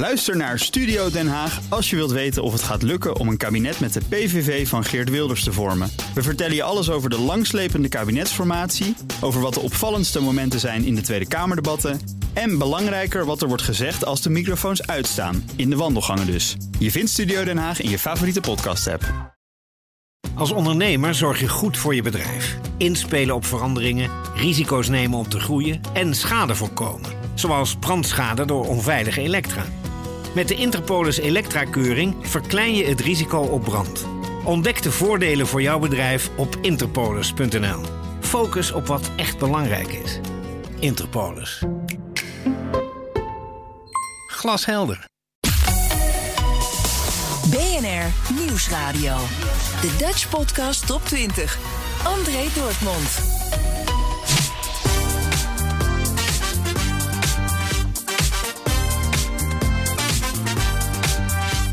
Luister 0.00 0.36
naar 0.36 0.58
Studio 0.58 1.10
Den 1.10 1.28
Haag 1.28 1.60
als 1.68 1.90
je 1.90 1.96
wilt 1.96 2.10
weten 2.10 2.42
of 2.42 2.52
het 2.52 2.62
gaat 2.62 2.82
lukken 2.82 3.16
om 3.16 3.28
een 3.28 3.36
kabinet 3.36 3.80
met 3.80 3.92
de 3.92 4.00
PVV 4.08 4.68
van 4.68 4.84
Geert 4.84 5.10
Wilders 5.10 5.44
te 5.44 5.52
vormen. 5.52 5.90
We 6.14 6.22
vertellen 6.22 6.54
je 6.54 6.62
alles 6.62 6.90
over 6.90 7.10
de 7.10 7.18
langslepende 7.18 7.88
kabinetsformatie, 7.88 8.96
over 9.20 9.40
wat 9.40 9.54
de 9.54 9.60
opvallendste 9.60 10.20
momenten 10.20 10.60
zijn 10.60 10.84
in 10.84 10.94
de 10.94 11.00
Tweede 11.00 11.28
Kamerdebatten 11.28 12.00
en 12.32 12.58
belangrijker 12.58 13.24
wat 13.24 13.42
er 13.42 13.48
wordt 13.48 13.62
gezegd 13.62 14.04
als 14.04 14.22
de 14.22 14.30
microfoons 14.30 14.86
uitstaan, 14.86 15.50
in 15.56 15.70
de 15.70 15.76
wandelgangen 15.76 16.26
dus. 16.26 16.56
Je 16.78 16.90
vindt 16.90 17.10
Studio 17.10 17.44
Den 17.44 17.58
Haag 17.58 17.80
in 17.80 17.90
je 17.90 17.98
favoriete 17.98 18.40
podcast-app. 18.40 19.34
Als 20.34 20.50
ondernemer 20.50 21.14
zorg 21.14 21.40
je 21.40 21.48
goed 21.48 21.78
voor 21.78 21.94
je 21.94 22.02
bedrijf. 22.02 22.58
Inspelen 22.76 23.34
op 23.34 23.44
veranderingen, 23.44 24.10
risico's 24.34 24.88
nemen 24.88 25.18
om 25.18 25.28
te 25.28 25.40
groeien 25.40 25.80
en 25.92 26.14
schade 26.14 26.54
voorkomen. 26.54 27.10
Zoals 27.34 27.76
brandschade 27.76 28.44
door 28.44 28.66
onveilige 28.66 29.20
elektra. 29.20 29.64
Met 30.34 30.48
de 30.48 30.54
Interpolis 30.54 31.18
Elektra-keuring 31.18 32.16
verklein 32.20 32.74
je 32.74 32.84
het 32.84 33.00
risico 33.00 33.38
op 33.40 33.62
brand. 33.62 34.06
Ontdek 34.44 34.82
de 34.82 34.92
voordelen 34.92 35.46
voor 35.46 35.62
jouw 35.62 35.78
bedrijf 35.78 36.30
op 36.36 36.56
interpolis.nl. 36.60 37.80
Focus 38.20 38.72
op 38.72 38.86
wat 38.86 39.10
echt 39.16 39.38
belangrijk 39.38 39.92
is. 39.92 40.20
Interpolis. 40.78 41.62
Glashelder. 44.26 45.08
BNR 47.50 48.34
Nieuwsradio. 48.38 49.16
De 49.80 49.94
Dutch 49.98 50.28
Podcast 50.28 50.86
Top 50.86 51.04
20. 51.04 51.58
André 52.04 52.46
Dortmund. 52.54 53.20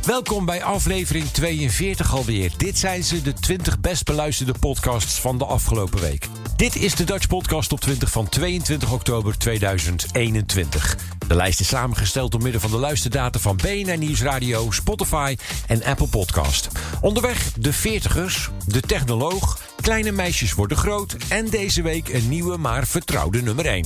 Welkom 0.07 0.45
bij 0.45 0.63
aflevering 0.63 1.25
42 1.25 2.13
alweer. 2.13 2.51
Dit 2.57 2.77
zijn 2.77 3.03
ze, 3.03 3.21
de 3.21 3.33
20 3.33 3.79
best 3.79 4.05
beluisterde 4.05 4.53
podcasts 4.59 5.19
van 5.21 5.37
de 5.37 5.45
afgelopen 5.45 5.99
week. 5.99 6.27
Dit 6.55 6.75
is 6.75 6.95
de 6.95 7.03
Dutch 7.03 7.27
Podcast 7.27 7.71
op 7.71 7.79
20 7.79 8.11
van 8.11 8.29
22 8.29 8.91
oktober 8.91 9.37
2021. 9.37 10.97
De 11.27 11.35
lijst 11.35 11.59
is 11.59 11.67
samengesteld 11.67 12.31
door 12.31 12.41
middel 12.41 12.61
van 12.61 12.71
de 12.71 12.77
luisterdata 12.77 13.39
van 13.39 13.55
BNR 13.55 13.97
Nieuwsradio, 13.97 14.71
Spotify 14.71 15.35
en 15.67 15.83
Apple 15.83 16.07
Podcast. 16.07 16.67
Onderweg 17.01 17.53
de 17.53 17.73
40ers, 17.73 18.65
de 18.65 18.81
technoloog, 18.81 19.59
kleine 19.81 20.11
meisjes 20.11 20.53
worden 20.53 20.77
groot 20.77 21.15
en 21.29 21.45
deze 21.49 21.81
week 21.81 22.07
een 22.07 22.29
nieuwe 22.29 22.57
maar 22.57 22.87
vertrouwde 22.87 23.41
nummer 23.41 23.65
1. 23.65 23.85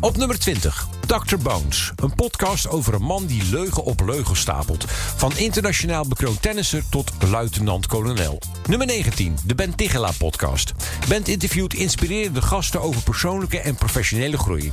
Op 0.00 0.16
nummer 0.16 0.38
20, 0.38 0.88
Dr. 1.10 1.36
Bones. 1.42 1.92
Een 1.96 2.14
podcast 2.14 2.68
over 2.68 2.94
een 2.94 3.02
man 3.02 3.26
die 3.26 3.42
leugen 3.50 3.84
op 3.84 4.00
leugen 4.00 4.36
stapelt. 4.36 4.84
Van 5.16 5.32
internationaal 5.36 6.08
bekroond 6.08 6.42
tennisser 6.42 6.82
tot 6.90 7.12
luitenant-kolonel. 7.30 8.38
Nummer 8.66 8.86
19, 8.86 9.36
de 9.44 9.54
Ben 9.54 9.74
Tigela 9.74 10.10
podcast. 10.18 10.72
Ben 11.08 11.24
interviewt 11.24 11.74
inspirerende 11.74 12.42
gasten 12.42 12.82
over 12.82 13.02
persoonlijke 13.02 13.60
en 13.60 13.74
professionele 13.74 14.38
groei. 14.38 14.72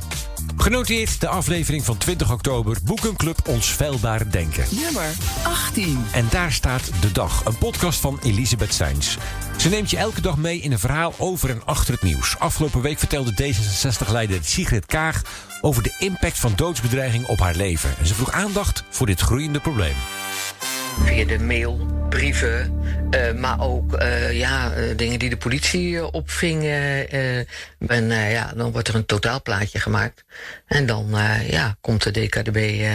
Genoteerd 0.56 1.20
de 1.20 1.28
aflevering 1.28 1.84
van 1.84 1.96
20 1.96 2.32
oktober 2.32 2.76
Boekenclub 2.84 3.38
Ons 3.48 3.66
Veilbare 3.66 4.28
Denken. 4.28 4.64
Nummer 4.70 5.10
18. 5.42 6.04
En 6.12 6.26
daar 6.30 6.52
staat 6.52 6.90
De 7.00 7.12
Dag, 7.12 7.44
een 7.44 7.58
podcast 7.58 8.00
van 8.00 8.18
Elisabeth 8.22 8.72
Steins. 8.72 9.16
Ze 9.56 9.68
neemt 9.68 9.90
je 9.90 9.96
elke 9.96 10.20
dag 10.20 10.36
mee 10.36 10.60
in 10.60 10.72
een 10.72 10.78
verhaal 10.78 11.14
over 11.16 11.50
en 11.50 11.62
achter 11.64 11.94
het 11.94 12.02
nieuws. 12.02 12.38
Afgelopen 12.38 12.80
week 12.80 12.98
vertelde 12.98 13.32
D66-leider 13.32 14.38
Sigrid 14.42 14.86
Kaag 14.86 15.22
over 15.60 15.82
de 15.82 15.96
impact 15.98 16.38
van 16.38 16.52
doodsbedreiging 16.56 17.26
op 17.26 17.38
haar 17.38 17.54
leven. 17.54 17.90
En 17.98 18.06
ze 18.06 18.14
vroeg 18.14 18.32
aandacht 18.32 18.82
voor 18.88 19.06
dit 19.06 19.20
groeiende 19.20 19.60
probleem. 19.60 19.94
Via 21.04 21.24
de 21.24 21.38
mail, 21.38 21.86
brieven, 22.08 22.80
eh, 23.10 23.34
maar 23.34 23.60
ook 23.60 23.94
eh, 23.94 24.38
ja, 24.38 24.72
eh, 24.72 24.96
dingen 24.96 25.18
die 25.18 25.28
de 25.30 25.36
politie 25.36 26.10
opving. 26.12 26.62
eh, 26.62 27.38
en 27.86 28.10
ja, 28.10 28.52
dan 28.56 28.72
wordt 28.72 28.88
er 28.88 28.94
een 28.94 29.06
totaalplaatje 29.06 29.80
gemaakt. 29.80 30.24
En 30.66 30.86
dan 30.86 31.06
ja, 31.46 31.76
komt 31.80 32.02
de 32.02 32.10
DKDB 32.10 32.86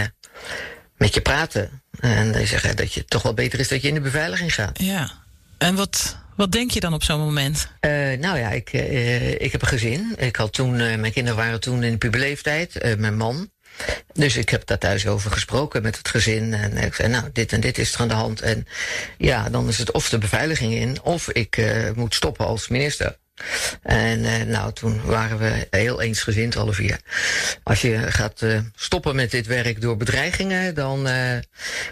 met 0.97 1.13
je 1.13 1.21
praten. 1.21 1.81
En 1.99 2.31
die 2.31 2.45
zeggen 2.47 2.75
dat 2.75 2.93
het 2.93 3.09
toch 3.09 3.21
wel 3.21 3.33
beter 3.33 3.59
is 3.59 3.67
dat 3.67 3.81
je 3.81 3.87
in 3.87 3.93
de 3.93 3.99
beveiliging 4.01 4.53
gaat. 4.53 4.79
Ja, 4.81 5.11
en 5.57 5.75
wat, 5.75 6.17
wat 6.35 6.51
denk 6.51 6.71
je 6.71 6.79
dan 6.79 6.93
op 6.93 7.03
zo'n 7.03 7.19
moment? 7.19 7.67
Eh, 7.79 7.91
nou 8.19 8.37
ja, 8.37 8.49
ik, 8.49 8.69
eh, 8.73 9.31
ik 9.31 9.51
heb 9.51 9.61
een 9.61 9.67
gezin. 9.67 10.13
Ik 10.17 10.35
had 10.35 10.53
toen, 10.53 10.79
eh, 10.79 10.97
mijn 10.97 11.13
kinderen 11.13 11.37
waren 11.37 11.59
toen 11.59 11.83
in 11.83 11.91
de 11.91 11.97
puberleeftijd, 11.97 12.97
mijn 12.97 13.17
man. 13.17 13.51
Dus 14.13 14.35
ik 14.35 14.49
heb 14.49 14.65
daar 14.65 14.77
thuis 14.77 15.07
over 15.07 15.31
gesproken 15.31 15.81
met 15.81 15.97
het 15.97 16.07
gezin. 16.07 16.53
En 16.53 16.77
ik 16.77 16.93
zei, 16.93 17.09
nou, 17.09 17.29
dit 17.33 17.53
en 17.53 17.59
dit 17.61 17.77
is 17.77 17.93
er 17.93 17.99
aan 17.99 18.07
de 18.07 18.13
hand. 18.13 18.41
En 18.41 18.67
ja, 19.17 19.49
dan 19.49 19.67
is 19.67 19.77
het 19.77 19.91
of 19.91 20.09
de 20.09 20.17
beveiliging 20.17 20.73
in, 20.73 21.01
of 21.03 21.29
ik 21.29 21.61
moet 21.95 22.15
stoppen 22.15 22.45
als 22.45 22.67
minister. 22.67 23.17
En 23.81 24.25
eh, 24.25 24.41
nou, 24.41 24.73
toen 24.73 25.01
waren 25.01 25.37
we 25.37 25.67
heel 25.69 26.01
eensgezind, 26.01 26.57
alle 26.57 26.73
vier. 26.73 26.99
Als 27.63 27.81
je 27.81 28.11
gaat 28.11 28.41
eh, 28.41 28.59
stoppen 28.75 29.15
met 29.15 29.31
dit 29.31 29.47
werk 29.47 29.81
door 29.81 29.97
bedreigingen, 29.97 30.75
dan 30.75 31.07
eh, 31.07 31.37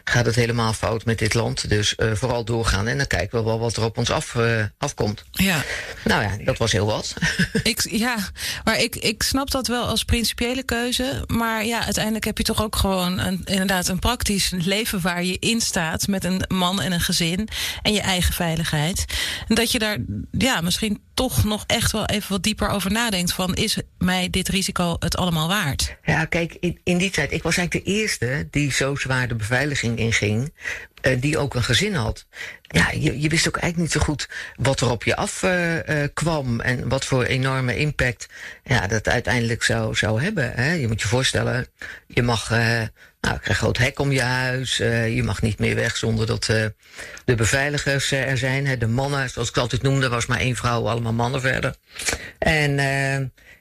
gaat 0.03 0.25
het 0.25 0.35
helemaal 0.35 0.73
fout 0.73 1.05
met 1.05 1.19
dit 1.19 1.33
land. 1.33 1.69
Dus 1.69 1.95
vooral 2.13 2.43
doorgaan 2.43 2.87
en 2.87 2.97
dan 2.97 3.07
kijken 3.07 3.37
we 3.37 3.45
wel 3.45 3.59
wat 3.59 3.75
er 3.75 3.83
op 3.83 3.97
ons 3.97 4.11
af, 4.11 4.37
afkomt. 4.77 5.23
Ja, 5.31 5.63
Nou 6.03 6.23
ja, 6.23 6.37
dat 6.43 6.57
was 6.57 6.71
heel 6.71 6.85
wat. 6.85 7.13
ik, 7.63 7.87
ja 7.91 8.17
maar 8.63 8.79
ik, 8.79 8.95
ik 8.95 9.23
snap 9.23 9.51
dat 9.51 9.67
wel 9.67 9.85
als 9.85 10.03
principiële 10.03 10.63
keuze. 10.63 11.23
Maar 11.27 11.65
ja, 11.65 11.83
uiteindelijk 11.83 12.25
heb 12.25 12.37
je 12.37 12.43
toch 12.43 12.63
ook 12.63 12.75
gewoon 12.75 13.19
een, 13.19 13.41
inderdaad 13.45 13.87
een 13.87 13.99
praktisch 13.99 14.49
leven 14.49 15.01
waar 15.01 15.23
je 15.23 15.39
in 15.39 15.61
staat 15.61 16.07
met 16.07 16.23
een 16.23 16.41
man 16.47 16.81
en 16.81 16.91
een 16.91 17.01
gezin 17.01 17.47
en 17.81 17.93
je 17.93 18.01
eigen 18.01 18.33
veiligheid. 18.33 19.05
En 19.47 19.55
dat 19.55 19.71
je 19.71 19.79
daar 19.79 19.97
ja, 20.31 20.61
misschien 20.61 21.01
toch 21.21 21.43
nog 21.43 21.63
echt 21.67 21.91
wel 21.91 22.05
even 22.05 22.31
wat 22.31 22.43
dieper 22.43 22.69
over 22.69 22.91
nadenkt 22.91 23.33
van 23.33 23.53
is 23.53 23.77
mij 23.97 24.29
dit 24.29 24.47
risico 24.47 24.95
het 24.99 25.17
allemaal 25.17 25.47
waard? 25.47 25.95
Ja, 26.03 26.25
kijk, 26.25 26.57
in, 26.59 26.79
in 26.83 26.97
die 26.97 27.09
tijd, 27.09 27.31
ik 27.31 27.43
was 27.43 27.57
eigenlijk 27.57 27.85
de 27.85 27.91
eerste 27.91 28.47
die 28.51 28.71
zo 28.71 28.95
zwaar 28.95 29.27
de 29.27 29.35
beveiliging 29.35 29.97
inging, 29.97 30.53
eh, 31.01 31.21
die 31.21 31.37
ook 31.37 31.55
een 31.55 31.63
gezin 31.63 31.93
had. 31.93 32.25
Ja, 32.61 32.91
je, 32.91 33.21
je 33.21 33.29
wist 33.29 33.47
ook 33.47 33.57
eigenlijk 33.57 33.93
niet 33.93 34.01
zo 34.01 34.07
goed 34.07 34.29
wat 34.55 34.79
er 34.81 34.91
op 34.91 35.03
je 35.03 35.15
af 35.15 35.43
eh, 35.43 36.03
eh, 36.03 36.09
kwam 36.13 36.59
en 36.59 36.89
wat 36.89 37.05
voor 37.05 37.23
enorme 37.23 37.77
impact 37.77 38.27
ja, 38.63 38.87
dat 38.87 39.07
uiteindelijk 39.07 39.63
zou, 39.63 39.95
zou 39.95 40.21
hebben. 40.21 40.51
Hè. 40.53 40.73
Je 40.73 40.87
moet 40.87 41.01
je 41.01 41.07
voorstellen, 41.07 41.67
je 42.07 42.21
mag, 42.21 42.51
nou, 43.21 43.35
ik 43.35 43.41
krijg 43.41 43.47
een 43.47 43.55
groot 43.55 43.77
hek 43.77 43.99
om 43.99 44.11
je 44.11 44.21
huis, 44.21 44.79
eh, 44.79 45.15
je 45.15 45.23
mag 45.23 45.41
niet 45.41 45.59
meer 45.59 45.75
weg 45.75 45.97
zonder 45.97 46.25
dat 46.25 46.49
eh, 46.49 46.65
de 47.25 47.35
beveiligers 47.35 48.11
eh, 48.11 48.29
er 48.29 48.37
zijn. 48.37 48.67
Hè. 48.67 48.77
De 48.77 48.87
mannen, 48.87 49.29
zoals 49.29 49.49
ik 49.49 49.57
altijd 49.57 49.81
noemde, 49.81 50.09
was 50.09 50.25
maar 50.25 50.39
één 50.39 50.55
vrouw, 50.55 50.87
allemaal 50.87 51.13
mannen 51.13 51.41
verder. 51.41 51.75
En 52.37 52.75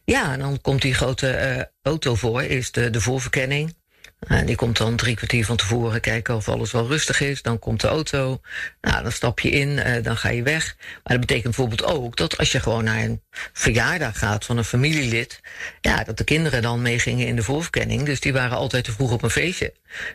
ja, 0.04 0.32
en 0.32 0.38
dan 0.38 0.60
komt 0.60 0.82
die 0.82 0.94
grote 0.94 1.70
auto 1.82 2.14
voor, 2.14 2.42
is 2.42 2.72
de, 2.72 2.90
de 2.90 3.00
voorverkenning. 3.00 3.74
En 4.20 4.46
die 4.46 4.56
komt 4.56 4.76
dan 4.76 4.96
drie 4.96 5.16
kwartier 5.16 5.44
van 5.44 5.56
tevoren 5.56 6.00
kijken 6.00 6.36
of 6.36 6.48
alles 6.48 6.72
wel 6.72 6.86
rustig 6.86 7.20
is. 7.20 7.42
Dan 7.42 7.58
komt 7.58 7.80
de 7.80 7.88
auto. 7.88 8.40
Nou, 8.80 9.02
dan 9.02 9.12
stap 9.12 9.40
je 9.40 9.50
in, 9.50 9.78
eh, 9.78 10.02
dan 10.02 10.16
ga 10.16 10.28
je 10.28 10.42
weg. 10.42 10.76
Maar 10.78 11.00
dat 11.02 11.20
betekent 11.20 11.44
bijvoorbeeld 11.56 11.84
ook 11.84 12.16
dat 12.16 12.38
als 12.38 12.52
je 12.52 12.60
gewoon 12.60 12.84
naar 12.84 13.02
een 13.02 13.22
verjaardag 13.52 14.18
gaat 14.18 14.44
van 14.44 14.56
een 14.56 14.64
familielid. 14.64 15.40
Ja, 15.80 16.04
dat 16.04 16.18
de 16.18 16.24
kinderen 16.24 16.62
dan 16.62 16.82
meegingen 16.82 17.26
in 17.26 17.36
de 17.36 17.42
voorverkenning. 17.42 18.04
Dus 18.04 18.20
die 18.20 18.32
waren 18.32 18.56
altijd 18.56 18.84
te 18.84 18.92
vroeg 18.92 19.12
op 19.12 19.22
een 19.22 19.30
feestje. 19.30 19.72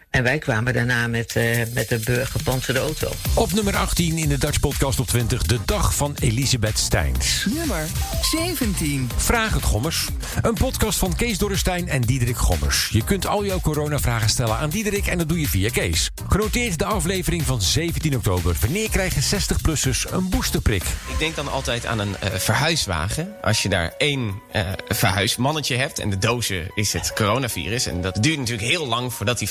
En 0.10 0.24
wij 0.24 0.38
kwamen 0.38 0.74
daarna 0.74 1.08
met, 1.08 1.36
eh, 1.36 1.60
met 1.74 2.06
de 2.06 2.26
gepantserde 2.26 2.80
auto. 2.80 3.12
Op 3.34 3.54
nummer 3.54 3.76
18 3.76 4.18
in 4.18 4.30
de 4.30 4.38
Dutch 4.38 4.60
Podcast 4.60 5.00
op 5.00 5.08
20, 5.08 5.44
de 5.44 5.60
dag 5.66 5.96
van 5.96 6.16
Elisabeth 6.20 6.78
Steins. 6.78 7.46
Nummer 7.54 7.88
17. 8.22 9.10
Vraag 9.16 9.54
het 9.54 9.64
Gommers. 9.64 10.08
Een 10.42 10.54
podcast 10.54 11.00
van 11.00 11.16
Kees 11.16 11.38
Dorrestein 11.38 11.88
en 11.88 12.02
Diederik 12.02 12.38
Gommers. 12.38 12.90
Je 12.92 13.04
kunt 13.04 13.28
al 13.28 13.46
jouw 13.46 13.60
coronavragen 13.60 14.30
stellen 14.30 14.58
aan 14.58 14.70
Diederik 14.70 15.08
en 15.08 15.18
dat 15.18 15.30
doe 15.30 15.40
je 15.40 15.48
via 15.48 15.70
Kees. 15.70 16.12
Genoteerd 16.30 16.80
de 16.80 16.86
aflevering 16.86 17.44
van 17.44 17.62
17 17.62 18.16
oktober. 18.16 18.56
Wanneer 18.60 18.90
krijgen 18.90 19.40
60-plussers 19.42 20.12
een 20.12 20.30
boosterprik? 20.30 20.84
Ik 20.84 21.20
denk 21.20 21.36
dan 21.36 21.52
altijd 21.52 21.86
aan 21.86 22.00
een 22.00 22.18
eh, 22.18 22.40
verhuiswagen. 22.40 23.36
Als 23.42 23.64
je 23.64 23.70
daar 23.70 23.94
één 23.98 24.42
eh, 24.52 24.62
verhuismannetje 24.88 25.76
hebt 25.76 26.00
en 26.00 26.10
de 26.10 26.18
dozen 26.18 26.72
is 26.76 26.94
het 26.94 27.14
coronavirus. 27.14 27.86
En 27.86 28.02
dat 28.02 28.24
duurt 28.24 28.38
natuurlijk 28.38 28.68
heel 28.68 28.88
lang 28.88 29.14
voordat 29.14 29.40
die 29.40 29.48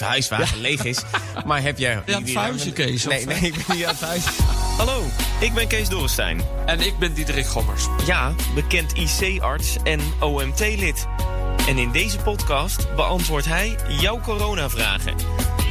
leeg 0.61 0.84
is. 0.84 1.02
Maar 1.44 1.62
heb 1.62 1.78
jij... 1.78 2.02
Ja, 2.06 2.20
het 2.22 2.72
Kees, 2.72 3.05
Nee, 3.05 3.20
ik 3.20 3.26
ben 3.26 3.76
niet 3.76 3.84
aan 3.84 3.88
het 3.88 3.99
verhuizen. 3.99 4.32
Hallo, 4.76 5.02
ik 5.40 5.55
ben 5.55 5.66
Kees 5.66 5.88
Dorrestein. 5.88 6.40
En 6.66 6.81
ik 6.81 6.99
ben 6.99 7.14
Diederik 7.14 7.46
Gommers. 7.46 7.87
Ja, 8.06 8.34
bekend 8.55 8.93
IC-arts 8.93 9.76
en 9.84 10.00
OMT-lid. 10.20 11.06
En 11.69 11.78
in 11.78 11.90
deze 11.90 12.19
podcast 12.19 12.94
beantwoordt 12.96 13.46
hij 13.46 13.76
jouw 13.88 14.20
coronavragen. 14.20 15.14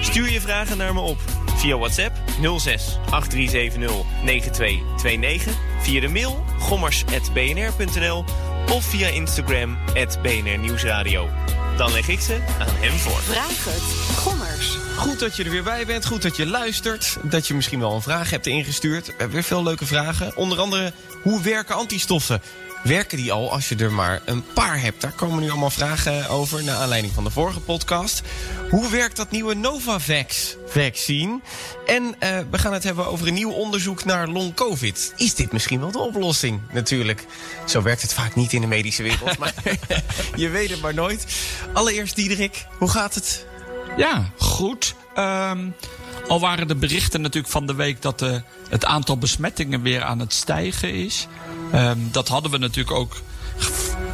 Stuur 0.02 0.32
je 0.32 0.42
vragen 0.42 0.78
naar 0.78 0.94
me 0.94 1.00
op 1.00 1.18
via 1.56 1.78
WhatsApp 1.78 2.16
06 2.58 2.98
8370 3.10 4.06
9229, 4.24 5.54
via 5.82 6.02
de 6.02 6.08
mail 6.08 6.44
gommers.bnr.nl 6.60 8.26
of 8.72 8.84
via 8.84 9.08
Instagram 9.08 9.78
at 9.96 10.20
BNR 10.22 10.58
Nieuwsradio. 10.58 11.30
Dan 11.78 11.92
leg 11.92 12.08
ik 12.08 12.20
ze 12.20 12.40
aan 12.60 12.76
hem 12.80 12.98
voor. 12.98 13.22
Vraag 13.22 13.66
het. 13.66 14.03
Goed 15.04 15.20
dat 15.20 15.36
je 15.36 15.44
er 15.44 15.50
weer 15.50 15.64
bij 15.64 15.86
bent. 15.86 16.06
Goed 16.06 16.22
dat 16.22 16.36
je 16.36 16.46
luistert. 16.46 17.18
Dat 17.22 17.48
je 17.48 17.54
misschien 17.54 17.80
wel 17.80 17.94
een 17.94 18.02
vraag 18.02 18.30
hebt 18.30 18.48
ingestuurd. 18.48 19.06
We 19.06 19.14
hebben 19.18 19.36
weer 19.36 19.44
veel 19.44 19.64
leuke 19.64 19.86
vragen. 19.86 20.36
Onder 20.36 20.60
andere, 20.60 20.94
hoe 21.22 21.42
werken 21.42 21.76
antistoffen? 21.76 22.42
Werken 22.84 23.18
die 23.18 23.32
al 23.32 23.52
als 23.52 23.70
je 23.70 23.76
er 23.76 23.92
maar 23.92 24.22
een 24.26 24.44
paar 24.54 24.82
hebt? 24.82 25.02
Daar 25.02 25.12
komen 25.12 25.42
nu 25.42 25.50
allemaal 25.50 25.70
vragen 25.70 26.30
over, 26.30 26.64
naar 26.64 26.76
aanleiding 26.76 27.14
van 27.14 27.24
de 27.24 27.30
vorige 27.30 27.60
podcast. 27.60 28.22
Hoe 28.70 28.90
werkt 28.90 29.16
dat 29.16 29.32
nieuwe 29.32 29.54
Novavax-vaccine? 29.54 31.40
En 31.86 32.16
eh, 32.20 32.40
we 32.52 32.58
gaan 32.58 32.74
het 32.74 32.84
hebben 32.84 33.08
over 33.08 33.28
een 33.28 33.34
nieuw 33.34 33.52
onderzoek 33.52 34.06
naar 34.06 34.28
long-covid. 34.28 35.14
Is 35.18 35.36
dit 35.36 35.52
misschien 35.52 35.80
wel 35.80 35.92
de 35.92 36.00
oplossing? 36.00 36.62
Natuurlijk. 36.72 37.26
Zo 37.66 37.82
werkt 37.82 38.02
het 38.02 38.14
vaak 38.14 38.36
niet 38.36 38.54
in 38.54 38.62
de 38.62 38.68
medische 38.68 39.04
wereld, 39.04 39.38
maar 39.38 39.54
je 40.36 40.50
weet 40.50 40.70
het 40.70 40.82
maar 40.82 40.94
nooit. 40.94 41.26
Allereerst, 41.74 42.16
Diederik, 42.16 42.66
hoe 42.78 42.90
gaat 42.90 43.16
het? 43.16 43.46
Ja, 43.98 44.32
goed. 44.38 44.96
Ehm, 45.16 45.70
al 46.28 46.40
waren 46.40 46.68
de 46.68 46.76
berichten 46.76 47.22
natuurlijk 47.22 47.54
van 47.54 47.68
de 47.68 47.74
week 47.76 48.02
dat 48.02 48.20
de, 48.20 48.42
het 48.70 48.86
aantal 48.86 49.18
besmettingen 49.18 49.82
weer 49.82 50.04
aan 50.04 50.20
het 50.20 50.34
stijgen 50.34 50.94
is. 50.94 51.28
Ehm, 51.72 51.98
dat 52.12 52.28
hadden 52.28 52.52
we 52.52 52.58
natuurlijk 52.58 52.98
ook 52.98 53.22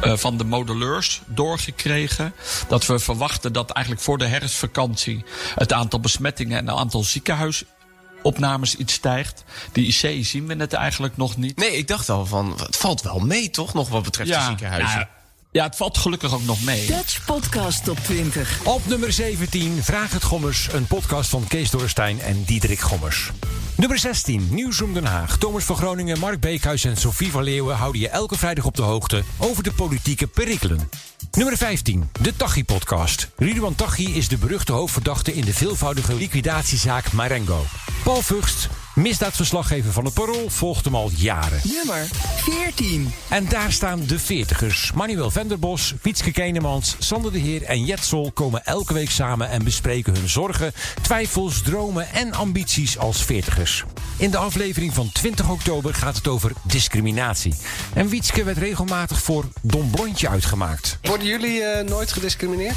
eh, 0.00 0.16
van 0.16 0.36
de 0.36 0.44
modeleurs 0.44 1.22
doorgekregen. 1.26 2.34
Dat 2.68 2.86
we 2.86 2.98
verwachten 2.98 3.52
dat 3.52 3.70
eigenlijk 3.70 4.04
voor 4.04 4.18
de 4.18 4.26
herfstvakantie 4.26 5.24
het 5.54 5.72
aantal 5.72 6.00
besmettingen 6.00 6.58
en 6.58 6.66
het 6.66 6.76
aantal 6.76 7.02
ziekenhuisopnames 7.02 8.76
iets 8.76 8.92
stijgt. 8.92 9.44
Die 9.72 9.86
IC 9.86 10.24
zien 10.24 10.46
we 10.46 10.54
net 10.54 10.72
eigenlijk 10.72 11.16
nog 11.16 11.36
niet. 11.36 11.58
Nee, 11.58 11.76
ik 11.76 11.88
dacht 11.88 12.08
al 12.08 12.26
van, 12.26 12.54
het 12.56 12.76
valt 12.76 13.02
wel 13.02 13.18
mee 13.18 13.50
toch, 13.50 13.74
nog 13.74 13.88
wat 13.88 14.02
betreft 14.02 14.32
de 14.32 14.40
ziekenhuizen. 14.40 14.98
Ja, 14.98 15.08
ja, 15.50 15.64
het 15.64 15.76
valt 15.76 15.98
gelukkig 15.98 16.34
ook 16.34 16.44
nog 16.44 16.62
mee. 16.62 16.86
Dutch 16.86 17.24
Podcast 17.24 17.84
Top 17.84 17.98
20. 17.98 18.60
Op 18.64 18.86
nummer 18.86 19.12
17, 19.12 19.82
Vraag 19.82 20.12
het 20.12 20.22
Gommers. 20.22 20.68
Een 20.72 20.86
podcast 20.86 21.30
van 21.30 21.46
Kees 21.46 21.70
Dorrestein 21.70 22.20
en 22.20 22.44
Diederik 22.44 22.80
Gommers. 22.80 23.30
Nummer 23.76 23.98
16, 23.98 24.48
Nieuwsroom 24.50 24.94
Den 24.94 25.04
Haag. 25.04 25.38
Thomas 25.38 25.64
van 25.64 25.76
Groningen, 25.76 26.18
Mark 26.18 26.40
Beekhuis 26.40 26.84
en 26.84 26.96
Sophie 26.96 27.30
van 27.30 27.42
Leeuwen 27.42 27.76
houden 27.76 28.00
je 28.00 28.08
elke 28.08 28.38
vrijdag 28.38 28.64
op 28.64 28.76
de 28.76 28.82
hoogte 28.82 29.22
over 29.38 29.62
de 29.62 29.72
politieke 29.72 30.26
perikelen. 30.26 30.90
Nummer 31.30 31.56
15, 31.56 32.10
de 32.20 32.36
Taghi-podcast. 32.36 33.30
Ridwan 33.36 33.74
Taghi 33.74 34.14
is 34.14 34.28
de 34.28 34.38
beruchte 34.38 34.72
hoofdverdachte 34.72 35.34
in 35.34 35.44
de 35.44 35.54
veelvoudige 35.54 36.14
liquidatiezaak 36.14 37.12
Marengo. 37.12 37.64
Paul 38.04 38.22
Vugst, 38.22 38.68
misdaadverslaggever 38.94 39.92
van 39.92 40.04
het 40.04 40.14
Parool, 40.14 40.48
volgt 40.48 40.84
hem 40.84 40.94
al 40.94 41.10
jaren. 41.16 41.60
Nummer 41.62 42.08
14. 42.36 43.12
En 43.28 43.48
daar 43.48 43.72
staan 43.72 44.06
de 44.06 44.18
veertigers. 44.18 44.92
Manuel 44.92 45.30
Venderbos, 45.30 45.94
Wietske 46.02 46.32
Keinemans, 46.32 46.96
Sander 46.98 47.32
de 47.32 47.38
Heer 47.38 47.62
en 47.62 47.84
Jetsel 47.84 48.30
komen 48.34 48.64
elke 48.64 48.94
week 48.94 49.10
samen 49.10 49.50
en 49.50 49.64
bespreken 49.64 50.14
hun 50.14 50.28
zorgen, 50.28 50.72
twijfels, 51.02 51.62
dromen 51.62 52.12
en 52.12 52.32
ambities 52.32 52.98
als 52.98 53.24
veertigers. 53.24 53.84
In 54.16 54.30
de 54.30 54.38
aflevering 54.38 54.94
van 54.94 55.12
20 55.12 55.48
oktober 55.48 55.94
gaat 55.94 56.16
het 56.16 56.28
over 56.28 56.52
discriminatie. 56.62 57.54
En 57.94 58.08
Wietske 58.08 58.44
werd 58.44 58.58
regelmatig 58.58 59.22
voor 59.22 59.44
Don 59.62 59.90
Blondje 59.90 60.28
uitgemaakt. 60.28 60.98
Worden 61.02 61.26
jullie 61.26 61.62
eh, 61.62 61.88
nooit 61.88 62.12
gediscrimineerd? 62.12 62.76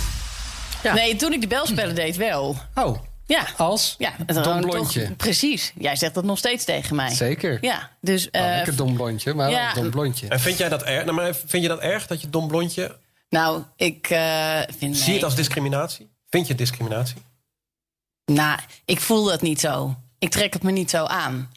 Nee, 0.93 1.15
toen 1.15 1.33
ik 1.33 1.41
de 1.41 1.47
belspellen 1.47 1.95
deed 1.95 2.15
wel. 2.15 2.57
Oh, 2.75 2.97
Ja. 3.25 3.45
als? 3.57 3.95
Ja, 3.97 4.13
het 4.25 4.43
Dom 4.43 4.61
blondje. 4.61 5.07
toch- 5.07 5.15
precies. 5.15 5.73
Jij 5.77 5.95
zegt 5.95 6.13
dat 6.13 6.23
nog 6.23 6.37
steeds 6.37 6.63
tegen 6.63 6.95
mij. 6.95 7.09
Zeker. 7.15 7.57
Ja, 7.61 7.89
dus... 8.01 8.27
Nou, 8.31 8.45
eh, 8.45 8.55
lekker 8.55 8.75
dom 8.75 8.93
blondje, 8.95 9.33
maar 9.33 9.49
ja. 9.49 9.73
wel 9.73 9.83
dom 9.83 9.91
blondje. 9.91 10.27
En 10.27 10.39
vind 10.39 10.57
jij 10.57 10.69
dat 10.69 10.83
erg? 10.83 11.03
Nou, 11.05 11.15
maar 11.15 11.35
vind 11.35 11.63
je 11.63 11.69
dat 11.69 11.79
erg 11.79 12.07
dat 12.07 12.21
je 12.21 12.29
dom 12.29 12.47
blondje. 12.47 12.97
nou, 13.29 13.63
ik 13.75 14.09
eh, 14.09 14.59
vind... 14.77 14.97
Zie 14.97 15.07
je 15.07 15.13
het 15.13 15.23
als 15.23 15.35
discriminatie? 15.35 16.09
Vind 16.29 16.43
je 16.45 16.49
het 16.53 16.61
discriminatie? 16.61 17.15
Nou, 18.25 18.59
ik 18.85 18.99
voel 18.99 19.23
dat 19.23 19.41
niet 19.41 19.59
zo. 19.59 19.95
Ik 20.19 20.29
trek 20.29 20.53
het 20.53 20.63
me 20.63 20.71
niet 20.71 20.89
zo 20.89 21.05
aan. 21.05 21.51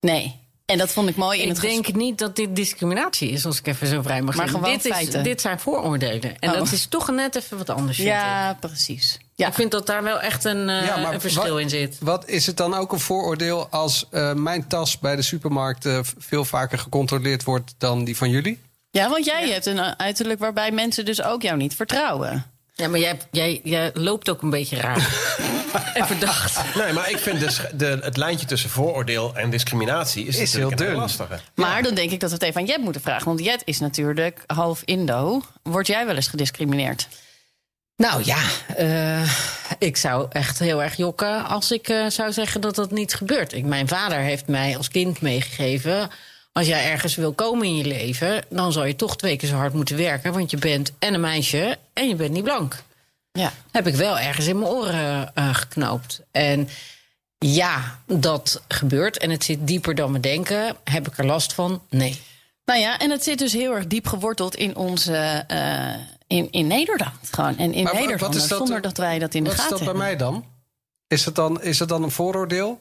Nee. 0.00 0.38
En 0.66 0.78
dat 0.78 0.90
vond 0.90 1.08
ik 1.08 1.16
mooi 1.16 1.38
in 1.38 1.48
Ik 1.48 1.52
het 1.52 1.60
denk 1.62 1.94
niet 1.94 2.18
dat 2.18 2.36
dit 2.36 2.56
discriminatie 2.56 3.30
is, 3.30 3.46
als 3.46 3.58
ik 3.58 3.66
even 3.66 3.86
zo 3.86 4.02
vrij 4.02 4.22
mag 4.22 4.36
Maar 4.36 4.48
zijn. 4.48 4.58
gewoon 4.62 4.78
dit, 4.78 5.14
is, 5.14 5.22
dit 5.22 5.40
zijn 5.40 5.60
vooroordelen. 5.60 6.38
En 6.38 6.50
Oh. 6.50 6.56
dat 6.56 6.72
is 6.72 6.86
toch 6.86 7.10
net 7.10 7.36
even 7.36 7.56
wat 7.58 7.70
anders. 7.70 7.98
Ja, 7.98 8.56
precies. 8.60 9.18
Ja. 9.40 9.48
Ik 9.48 9.54
vind 9.54 9.70
dat 9.70 9.86
daar 9.86 10.02
wel 10.02 10.20
echt 10.20 10.44
een, 10.44 10.68
eh, 10.68 10.86
Ja, 10.86 10.96
maar 10.96 11.14
een 11.14 11.20
verschil 11.20 11.52
wat- 11.52 11.60
in 11.60 11.68
zit. 11.68 11.96
Wat 12.00 12.28
is 12.28 12.46
het 12.46 12.56
dan 12.56 12.74
ook 12.74 12.92
een 12.92 13.00
vooroordeel 13.00 13.66
als 13.70 14.06
eh, 14.10 14.32
mijn 14.32 14.66
tas 14.66 14.98
bij 14.98 15.16
de 15.16 15.22
supermarkt 15.22 15.86
eh, 15.86 15.98
veel 16.18 16.44
vaker 16.44 16.78
gecontroleerd 16.78 17.44
wordt 17.44 17.74
dan 17.78 18.04
die 18.04 18.16
van 18.16 18.30
jullie? 18.30 18.60
Ja, 18.90 19.08
want 19.08 19.24
jij 19.24 19.48
hebt 19.50 19.66
een 19.66 19.98
uiterlijk 19.98 20.40
waarbij 20.40 20.70
mensen 20.70 21.04
dus 21.04 21.22
ook 21.22 21.42
jou 21.42 21.56
niet 21.56 21.74
vertrouwen. 21.74 22.44
Ja, 22.74 22.88
maar 22.88 22.98
jij, 22.98 23.18
jij, 23.30 23.60
jij 23.64 23.90
loopt 23.94 24.30
ook 24.30 24.42
een 24.42 24.50
beetje 24.50 24.76
raar. 24.76 24.96
en 25.94 26.06
verdacht. 26.06 26.74
Nee, 26.74 26.92
maar 26.92 27.10
ik 27.10 27.18
vind 27.18 27.40
dus 27.40 27.60
de, 27.72 27.98
het 28.02 28.16
lijntje 28.16 28.46
tussen 28.46 28.70
vooroordeel 28.70 29.34
en 29.34 29.50
discriminatie 29.50 30.26
is, 30.26 30.38
Is 30.38 30.52
natuurlijk 30.52 30.80
heel 30.80 31.06
dun. 31.06 31.38
Maar 31.54 31.82
dan 31.82 31.94
denk 31.94 32.10
ik 32.10 32.20
dat 32.20 32.30
we 32.30 32.34
het 32.36 32.44
even 32.44 32.60
aan 32.60 32.66
Jet 32.66 32.80
moeten 32.82 33.02
vragen. 33.02 33.26
Want 33.26 33.44
Jet 33.44 33.62
is 33.64 33.78
natuurlijk 33.80 34.42
half 34.46 34.82
Indo. 34.84 35.42
Word 35.62 35.86
jij 35.86 36.06
wel 36.06 36.14
eens 36.14 36.28
gediscrimineerd? 36.28 37.08
Nou 38.00 38.24
ja, 38.24 38.38
eh, 38.76 39.32
ik 39.78 39.96
zou 39.96 40.26
echt 40.30 40.58
heel 40.58 40.82
erg 40.82 40.96
jokken 40.96 41.46
als 41.46 41.70
ik 41.70 41.88
eh, 41.88 42.06
zou 42.06 42.32
zeggen 42.32 42.60
dat 42.60 42.74
dat 42.74 42.90
niet 42.90 43.14
gebeurt. 43.14 43.52
Ik, 43.52 43.64
mijn 43.64 43.88
vader 43.88 44.18
heeft 44.18 44.46
mij 44.46 44.76
als 44.76 44.88
kind 44.88 45.20
meegegeven. 45.20 46.10
Als 46.52 46.66
jij 46.66 46.90
ergens 46.90 47.14
wil 47.14 47.32
komen 47.32 47.66
in 47.66 47.76
je 47.76 47.84
leven, 47.84 48.44
dan 48.48 48.72
zal 48.72 48.84
je 48.84 48.96
toch 48.96 49.16
twee 49.16 49.36
keer 49.36 49.48
zo 49.48 49.54
hard 49.56 49.72
moeten 49.72 49.96
werken. 49.96 50.32
Want 50.32 50.50
je 50.50 50.56
bent 50.56 50.92
en 50.98 51.14
een 51.14 51.20
meisje 51.20 51.78
en 51.92 52.08
je 52.08 52.14
bent 52.14 52.32
niet 52.32 52.44
blank. 52.44 52.82
Ja. 53.32 53.52
Heb 53.70 53.86
ik 53.86 53.94
wel 53.94 54.18
ergens 54.18 54.46
in 54.46 54.58
mijn 54.58 54.70
oren 54.70 55.30
eh, 55.34 55.54
geknoopt. 55.54 56.20
En 56.30 56.68
ja, 57.38 57.98
dat 58.06 58.62
gebeurt 58.68 59.18
en 59.18 59.30
het 59.30 59.44
zit 59.44 59.66
dieper 59.66 59.94
dan 59.94 60.12
we 60.12 60.20
denken. 60.20 60.76
Heb 60.84 61.06
ik 61.06 61.18
er 61.18 61.26
last 61.26 61.52
van? 61.52 61.82
Nee. 61.90 62.20
Nou 62.64 62.80
ja, 62.80 62.98
en 62.98 63.10
het 63.10 63.24
zit 63.24 63.38
dus 63.38 63.52
heel 63.52 63.74
erg 63.74 63.86
diep 63.86 64.06
geworteld 64.06 64.54
in 64.54 64.76
onze. 64.76 65.44
In, 66.30 66.50
in 66.50 66.66
Nederland. 66.66 67.14
Gewoon. 67.30 67.56
En 67.58 67.72
in 67.72 67.82
Maar 67.84 67.92
Nederland. 67.94 68.20
wat 68.20 68.34
is 68.34 68.48
dat- 68.48 68.58
zonder 68.58 68.80
dat 68.80 68.96
wij 68.96 69.18
dat 69.18 69.34
in 69.34 69.44
de 69.44 69.50
Wat 69.50 69.58
is 69.58 69.64
gaten 69.64 69.84
dat 69.86 69.94
bij 69.96 70.06
hebben. 70.08 70.18
mij 70.18 70.40
dan? 70.40 70.44
Is 71.06 71.24
het 71.24 71.34
dan, 71.34 71.62
is 71.62 71.78
het 71.78 71.88
dan 71.88 72.02
een 72.02 72.10
vooroordeel? 72.10 72.80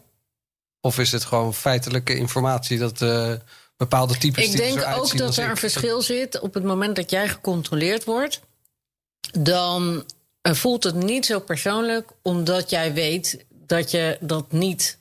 Of 0.81 0.97
is 0.99 1.11
het 1.11 1.23
gewoon 1.25 1.53
feitelijke 1.53 2.15
informatie 2.15 2.77
dat 2.77 3.01
eh, 3.01 3.33
bepaalde 3.77 4.17
types 4.17 4.43
Ik 4.45 4.49
die 4.51 4.59
denk 4.61 4.77
ook 4.97 5.17
dat 5.17 5.37
er 5.37 5.43
ik- 5.43 5.49
een 5.49 5.57
verschil 5.57 6.01
zit. 6.01 6.39
Op 6.39 6.53
het 6.53 6.63
moment 6.63 6.95
dat 6.95 7.09
jij 7.09 7.27
gecontroleerd 7.29 8.03
wordt, 8.03 8.41
dan 9.31 10.03
eh, 10.41 10.53
voelt 10.53 10.83
het 10.83 10.95
niet 10.95 11.25
zo 11.25 11.39
persoonlijk, 11.39 12.09
omdat 12.21 12.69
jij 12.69 12.93
weet 12.93 13.45
dat 13.51 13.91
je 13.91 14.17
dat 14.21 14.51
niet 14.51 14.97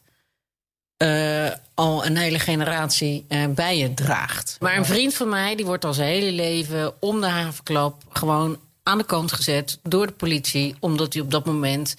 eh, 0.98 1.46
al 1.74 2.06
een 2.06 2.16
hele 2.16 2.38
generatie 2.38 3.24
eh, 3.28 3.46
bij 3.46 3.78
je 3.78 3.94
draagt. 3.94 4.56
Maar 4.60 4.76
een 4.76 4.84
vriend 4.84 5.14
van 5.14 5.28
mij, 5.28 5.56
die 5.56 5.66
wordt 5.66 5.84
al 5.84 5.94
zijn 5.94 6.08
hele 6.08 6.32
leven 6.32 7.02
om 7.02 7.20
de 7.20 7.26
havenklap 7.26 8.02
gewoon 8.12 8.58
aan 8.82 8.98
de 8.98 9.04
kant 9.04 9.32
gezet 9.32 9.78
door 9.82 10.06
de 10.06 10.12
politie, 10.12 10.76
omdat 10.80 11.12
hij 11.12 11.22
op 11.22 11.30
dat 11.30 11.46
moment 11.46 11.94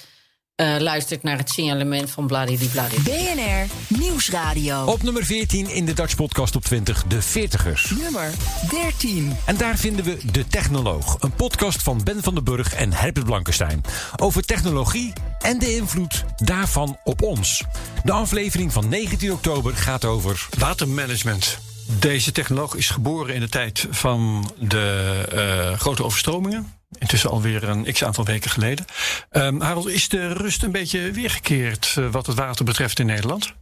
eh, 0.56 0.76
luistert 0.80 1.24
naar 1.24 1.38
het 1.38 1.50
signalement 1.50 2.12
van 2.12 2.28
bladibladibladib. 2.28 3.04
BNR 3.04 3.98
Nieuwsradio. 4.00 4.86
Op 4.86 5.04
nummer 5.04 5.26
14 5.26 5.70
in 5.70 5.86
de 5.86 5.94
Dutch 5.94 6.16
Podcast 6.16 6.56
op 6.56 6.64
20, 6.64 7.04
de 7.04 7.22
40ers. 7.24 7.98
Nummer 8.02 8.32
13. 8.70 9.38
En 9.46 9.58
daar 9.58 9.78
vinden 9.78 10.06
we 10.06 10.18
De 10.32 10.48
Technoloog, 10.48 11.18
een 11.20 11.34
podcast 11.34 11.84
van 11.84 12.02
Ben 12.04 12.24
van 12.24 12.34
den 12.34 12.44
Burg 12.44 12.74
en 12.74 12.94
Herbert 12.94 13.26
Blankenstein. 13.26 13.82
Over 14.16 14.46
technologie 14.46 15.14
en 15.42 15.60
de 15.60 15.76
invloed 15.76 16.26
daarvan 16.36 16.98
op 17.04 17.22
ons. 17.22 17.64
De 18.04 18.12
aflevering 18.12 18.74
van 18.74 18.90
19 18.90 19.32
oktober 19.32 19.76
gaat 19.76 20.06
over. 20.06 20.48
Watermanagement. 20.58 21.60
Deze 22.00 22.32
technoloog 22.32 22.76
is 22.76 22.90
geboren 22.90 23.36
in 23.36 23.40
de 23.40 23.50
tijd 23.50 23.88
van 23.90 24.52
de 24.60 25.26
eh, 25.32 25.80
grote 25.80 26.04
overstromingen. 26.04 26.74
Intussen 27.00 27.30
alweer 27.30 27.64
een 27.64 27.94
x 27.94 28.04
aantal 28.04 28.26
weken 28.26 28.50
geleden. 28.50 28.86
Ehm 29.30 29.62
Harold, 29.62 29.88
is 29.88 30.10
de 30.10 30.34
rust 30.34 30.64
een 30.64 30.72
beetje 30.72 31.12
weergekeerd 31.12 31.96
eh, 31.98 32.12
wat 32.12 32.28
het 32.28 32.36
water 32.36 32.66
betreft 32.66 33.00
in 33.00 33.06
Nederland? 33.06 33.54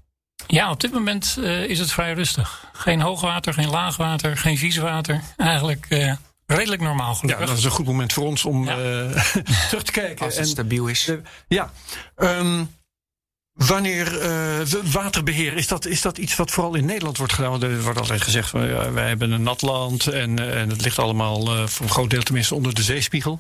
Ja, 0.48 0.72
op 0.72 0.80
dit 0.80 0.92
moment 0.92 1.38
eh, 1.44 1.64
is 1.64 1.80
het 1.80 1.92
vrij 1.92 2.14
rustig. 2.14 2.66
Geen 2.74 3.02
hoogwater, 3.02 3.54
geen 3.54 3.70
laagwater, 3.70 4.38
geen 4.38 4.58
vieswater. 4.58 5.22
Eigenlijk 5.38 5.86
eh, 5.90 6.14
redelijk 6.48 6.82
normaal 6.82 7.10
Ja, 7.10 7.16
gelukkig. 7.16 7.48
dat 7.48 7.58
is 7.58 7.64
een 7.64 7.72
goed 7.72 7.86
moment 7.86 8.14
voor 8.14 8.26
ons 8.26 8.46
om 8.46 8.68
eh, 8.68 8.76
terug 9.70 9.84
te 9.84 9.92
kijken. 9.92 10.26
Als 10.26 10.34
het 10.36 10.44
En 10.44 10.50
stabiel 10.50 10.88
is. 10.88 11.04
de- 11.06 11.22
ja. 11.48 11.72
Ehm, 12.16 12.64
Wanneer 13.58 14.12
w- 14.66 14.92
waterbeheer, 14.92 15.54
is 15.54 15.68
dat, 15.68 15.86
is 15.86 16.02
dat 16.02 16.18
iets 16.18 16.36
wat 16.36 16.52
vooral 16.52 16.76
in 16.76 16.86
Nederland 16.86 17.18
wordt 17.18 17.34
gedaan? 17.34 17.52
Want 17.52 17.64
Er 17.64 17.82
wordt 17.82 18.00
altijd 18.00 18.22
gezegd 18.22 18.50
van 18.50 18.68
ja, 18.68 18.92
wij 18.92 19.08
hebben 19.08 19.32
een 19.32 19.44
nat 19.44 19.62
land 19.62 20.08
en, 20.08 20.54
en 20.56 20.70
het 20.70 20.82
ligt 20.82 21.00
allemaal 21.00 21.56
eh, 21.56 21.68
voor 21.68 21.86
een 21.86 21.92
groot 21.92 22.10
deel 22.10 22.24
tenminste 22.24 22.56
onder 22.56 22.74
de 22.74 22.84
zeespiegel. 22.84 23.40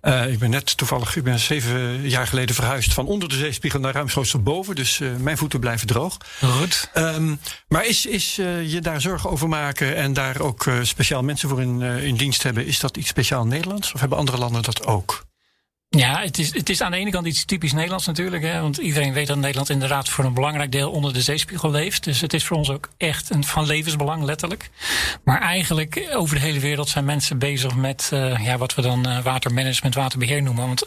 Eh, 0.00 0.32
ik 0.32 0.38
ben 0.38 0.50
net 0.50 0.76
toevallig, 0.76 1.16
ik 1.16 1.24
ben 1.24 1.38
zeven 1.38 2.08
jaar 2.08 2.26
geleden 2.26 2.54
verhuisd 2.54 2.92
van 2.92 3.06
onder 3.06 3.28
de 3.28 3.36
zeespiegel 3.36 3.80
naar 3.80 3.92
ruimschoots 3.92 4.30
tot 4.30 4.44
boven. 4.44 4.74
Dus 4.74 5.00
mijn 5.18 5.38
voeten 5.38 5.60
blijven 5.60 5.86
droog. 5.86 6.16
Goed. 6.40 6.90
Ehm, 6.92 7.34
maar 7.68 7.86
is, 7.86 8.06
is 8.06 8.34
je 8.64 8.78
daar 8.80 9.00
zorgen 9.00 9.30
over 9.30 9.48
maken 9.48 9.96
en 9.96 10.12
daar 10.12 10.40
ook 10.40 10.66
speciaal 10.82 11.22
mensen 11.22 11.48
voor 11.48 11.60
in, 11.60 11.82
in 11.82 12.16
dienst 12.16 12.42
hebben, 12.42 12.66
is 12.66 12.80
dat 12.80 12.96
iets 12.96 13.08
speciaal 13.08 13.46
Nederlands? 13.46 13.92
Of 13.92 14.00
hebben 14.00 14.18
andere 14.18 14.38
landen 14.38 14.62
dat 14.62 14.86
ook? 14.86 15.24
Ja, 15.96 16.20
het 16.20 16.38
is, 16.38 16.54
het 16.54 16.68
is 16.68 16.80
aan 16.80 16.90
de 16.90 16.96
ene 16.96 17.10
kant 17.10 17.26
iets 17.26 17.44
typisch 17.44 17.72
Nederlands 17.72 18.06
natuurlijk. 18.06 18.42
Hè, 18.42 18.60
want 18.60 18.76
iedereen 18.76 19.12
weet 19.12 19.26
dat 19.26 19.36
Nederland 19.36 19.70
inderdaad 19.70 20.08
voor 20.08 20.24
een 20.24 20.34
belangrijk 20.34 20.72
deel 20.72 20.90
onder 20.90 21.12
de 21.12 21.20
zeespiegel 21.22 21.70
leeft. 21.70 22.04
Dus 22.04 22.20
het 22.20 22.32
is 22.32 22.44
voor 22.44 22.56
ons 22.56 22.70
ook 22.70 22.88
echt 22.96 23.30
een, 23.34 23.44
van 23.44 23.66
levensbelang, 23.66 24.22
letterlijk. 24.22 24.70
Maar 25.24 25.40
eigenlijk 25.40 26.08
over 26.12 26.34
de 26.34 26.40
hele 26.40 26.60
wereld 26.60 26.88
zijn 26.88 27.04
mensen 27.04 27.38
bezig 27.38 27.74
met 27.74 28.08
eh, 28.12 28.44
ja, 28.44 28.58
wat 28.58 28.74
we 28.74 28.82
dan 28.82 29.06
eh, 29.06 29.18
watermanagement, 29.22 29.94
waterbeheer 29.94 30.42
noemen. 30.42 30.66
Want 30.66 30.82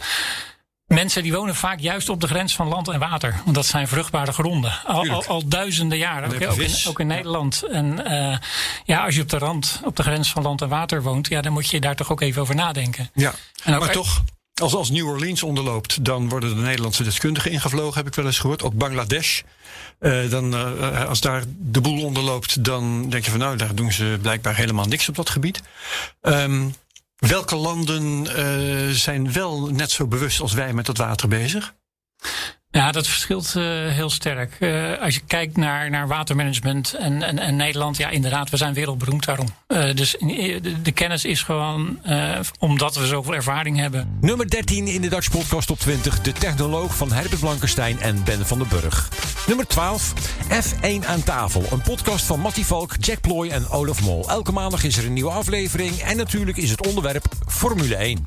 mensen 0.85 1.23
die 1.23 1.33
wonen 1.33 1.55
vaak 1.55 1.79
juist 1.79 2.09
op 2.09 2.21
de 2.21 2.27
grens 2.27 2.55
van 2.55 2.67
land 2.67 2.87
en 2.87 2.99
water. 2.99 3.35
Want 3.43 3.55
dat 3.55 3.65
zijn 3.65 3.87
vruchtbare 3.87 4.31
gronden. 4.31 4.73
Al, 4.85 5.25
al, 5.25 5.47
duizenden 5.47 5.97
jaren. 5.97 6.29
Ook, 6.29 6.35
ook, 6.35 6.41
in, 6.41 6.69
vis. 6.69 6.87
ook 6.87 6.99
in 6.99 7.07
Nederland. 7.07 7.63
En 7.63 8.05
eh, 8.05 8.37
ja, 8.85 9.05
als 9.05 9.15
je 9.15 9.21
op 9.21 9.29
de 9.29 9.37
rand, 9.37 9.81
op 9.83 9.95
de 9.95 10.03
grens 10.03 10.31
van 10.31 10.43
land 10.43 10.61
en 10.61 10.69
water 10.69 11.01
woont, 11.03 11.27
ja, 11.27 11.41
dan 11.41 11.53
moet 11.53 11.69
je 11.69 11.79
daar 11.79 11.95
toch 11.95 12.11
ook 12.11 12.21
even 12.21 12.41
over 12.41 12.55
nadenken. 12.55 13.09
Ja, 13.13 13.33
En 13.63 13.73
ook- 13.73 13.79
maar 13.79 13.91
toch, 13.91 14.23
als, 14.61 14.73
als 14.73 14.89
New 14.89 15.07
Orleans 15.07 15.43
onderloopt, 15.43 16.05
dan 16.05 16.29
worden 16.29 16.55
de 16.55 16.61
Nederlandse 16.61 17.03
deskundigen 17.03 17.51
ingevlogen, 17.51 17.97
heb 17.97 18.07
ik 18.07 18.15
wel 18.15 18.25
eens 18.25 18.39
gehoord. 18.39 18.63
Ook 18.63 18.73
Bangladesh. 18.73 19.41
Eh, 19.99 20.29
dan, 20.29 20.53
eh, 20.53 21.05
als 21.05 21.21
daar 21.21 21.43
de 21.47 21.81
boel 21.81 22.03
onderloopt, 22.03 22.63
dan 22.63 23.09
denk 23.09 23.25
je 23.25 23.31
van 23.31 23.39
nou, 23.39 23.57
daar 23.57 23.75
doen 23.75 23.91
ze 23.91 24.17
blijkbaar 24.21 24.55
helemaal 24.55 24.85
niks 24.85 25.09
op 25.09 25.15
dat 25.15 25.29
gebied. 25.29 25.61
Ehm, 26.21 26.69
welke 27.15 27.55
landen 27.55 28.35
eh, 28.35 28.89
zijn 28.89 29.31
wel 29.31 29.67
net 29.67 29.91
zo 29.91 30.07
bewust 30.07 30.39
als 30.39 30.53
wij 30.53 30.73
met 30.73 30.85
dat 30.85 30.97
water 30.97 31.27
bezig? 31.27 31.73
Ja, 32.71 32.91
dat 32.91 33.07
verschilt 33.07 33.55
eh, 33.55 33.63
heel 33.87 34.09
sterk. 34.09 34.55
Eh, 34.59 35.01
als 35.01 35.15
je 35.15 35.21
kijkt 35.27 35.57
naar, 35.57 35.89
naar 35.89 36.07
watermanagement 36.07 36.93
en, 36.93 37.23
en, 37.23 37.39
en 37.39 37.55
Nederland, 37.55 37.97
ja, 37.97 38.09
inderdaad, 38.09 38.49
we 38.49 38.57
zijn 38.57 38.73
wereldberoemd 38.73 39.25
daarom. 39.25 39.47
Eh, 39.67 39.95
dus 39.95 40.15
de, 40.83 40.91
kennis 40.93 41.25
is 41.25 41.43
gewoon, 41.43 41.99
omdat 42.59 42.95
we 42.95 43.07
zoveel 43.07 43.35
ervaring 43.35 43.77
hebben. 43.77 44.17
Nummer 44.21 44.49
13 44.49 44.87
in 44.87 45.01
de 45.01 45.09
Dutch 45.09 45.31
Podcast 45.31 45.69
op 45.69 45.79
20. 45.79 46.21
De 46.21 46.31
technoloog 46.31 46.95
van 46.95 47.11
Herbert 47.11 47.39
Blankenstein 47.39 47.99
en 47.99 48.23
Ben 48.23 48.45
van 48.45 48.57
den 48.57 48.67
Burg. 48.67 49.09
Nummer 49.47 49.67
12. 49.67 50.13
F1 50.49 51.05
aan 51.05 51.23
tafel. 51.23 51.63
Een 51.71 51.81
podcast 51.81 52.25
van 52.25 52.39
Mattie 52.39 52.65
Valk, 52.65 52.95
Jack 52.99 53.21
Ploy 53.21 53.49
en 53.49 53.69
Olaf 53.69 54.01
Mol. 54.01 54.29
Elke 54.29 54.51
maandag 54.51 54.83
is 54.83 54.97
er 54.97 55.05
een 55.05 55.13
nieuwe 55.13 55.31
aflevering. 55.31 55.97
En 55.97 56.17
natuurlijk 56.17 56.57
is 56.57 56.69
het 56.69 56.87
onderwerp 56.87 57.25
Formule 57.47 57.95
1. 57.95 58.23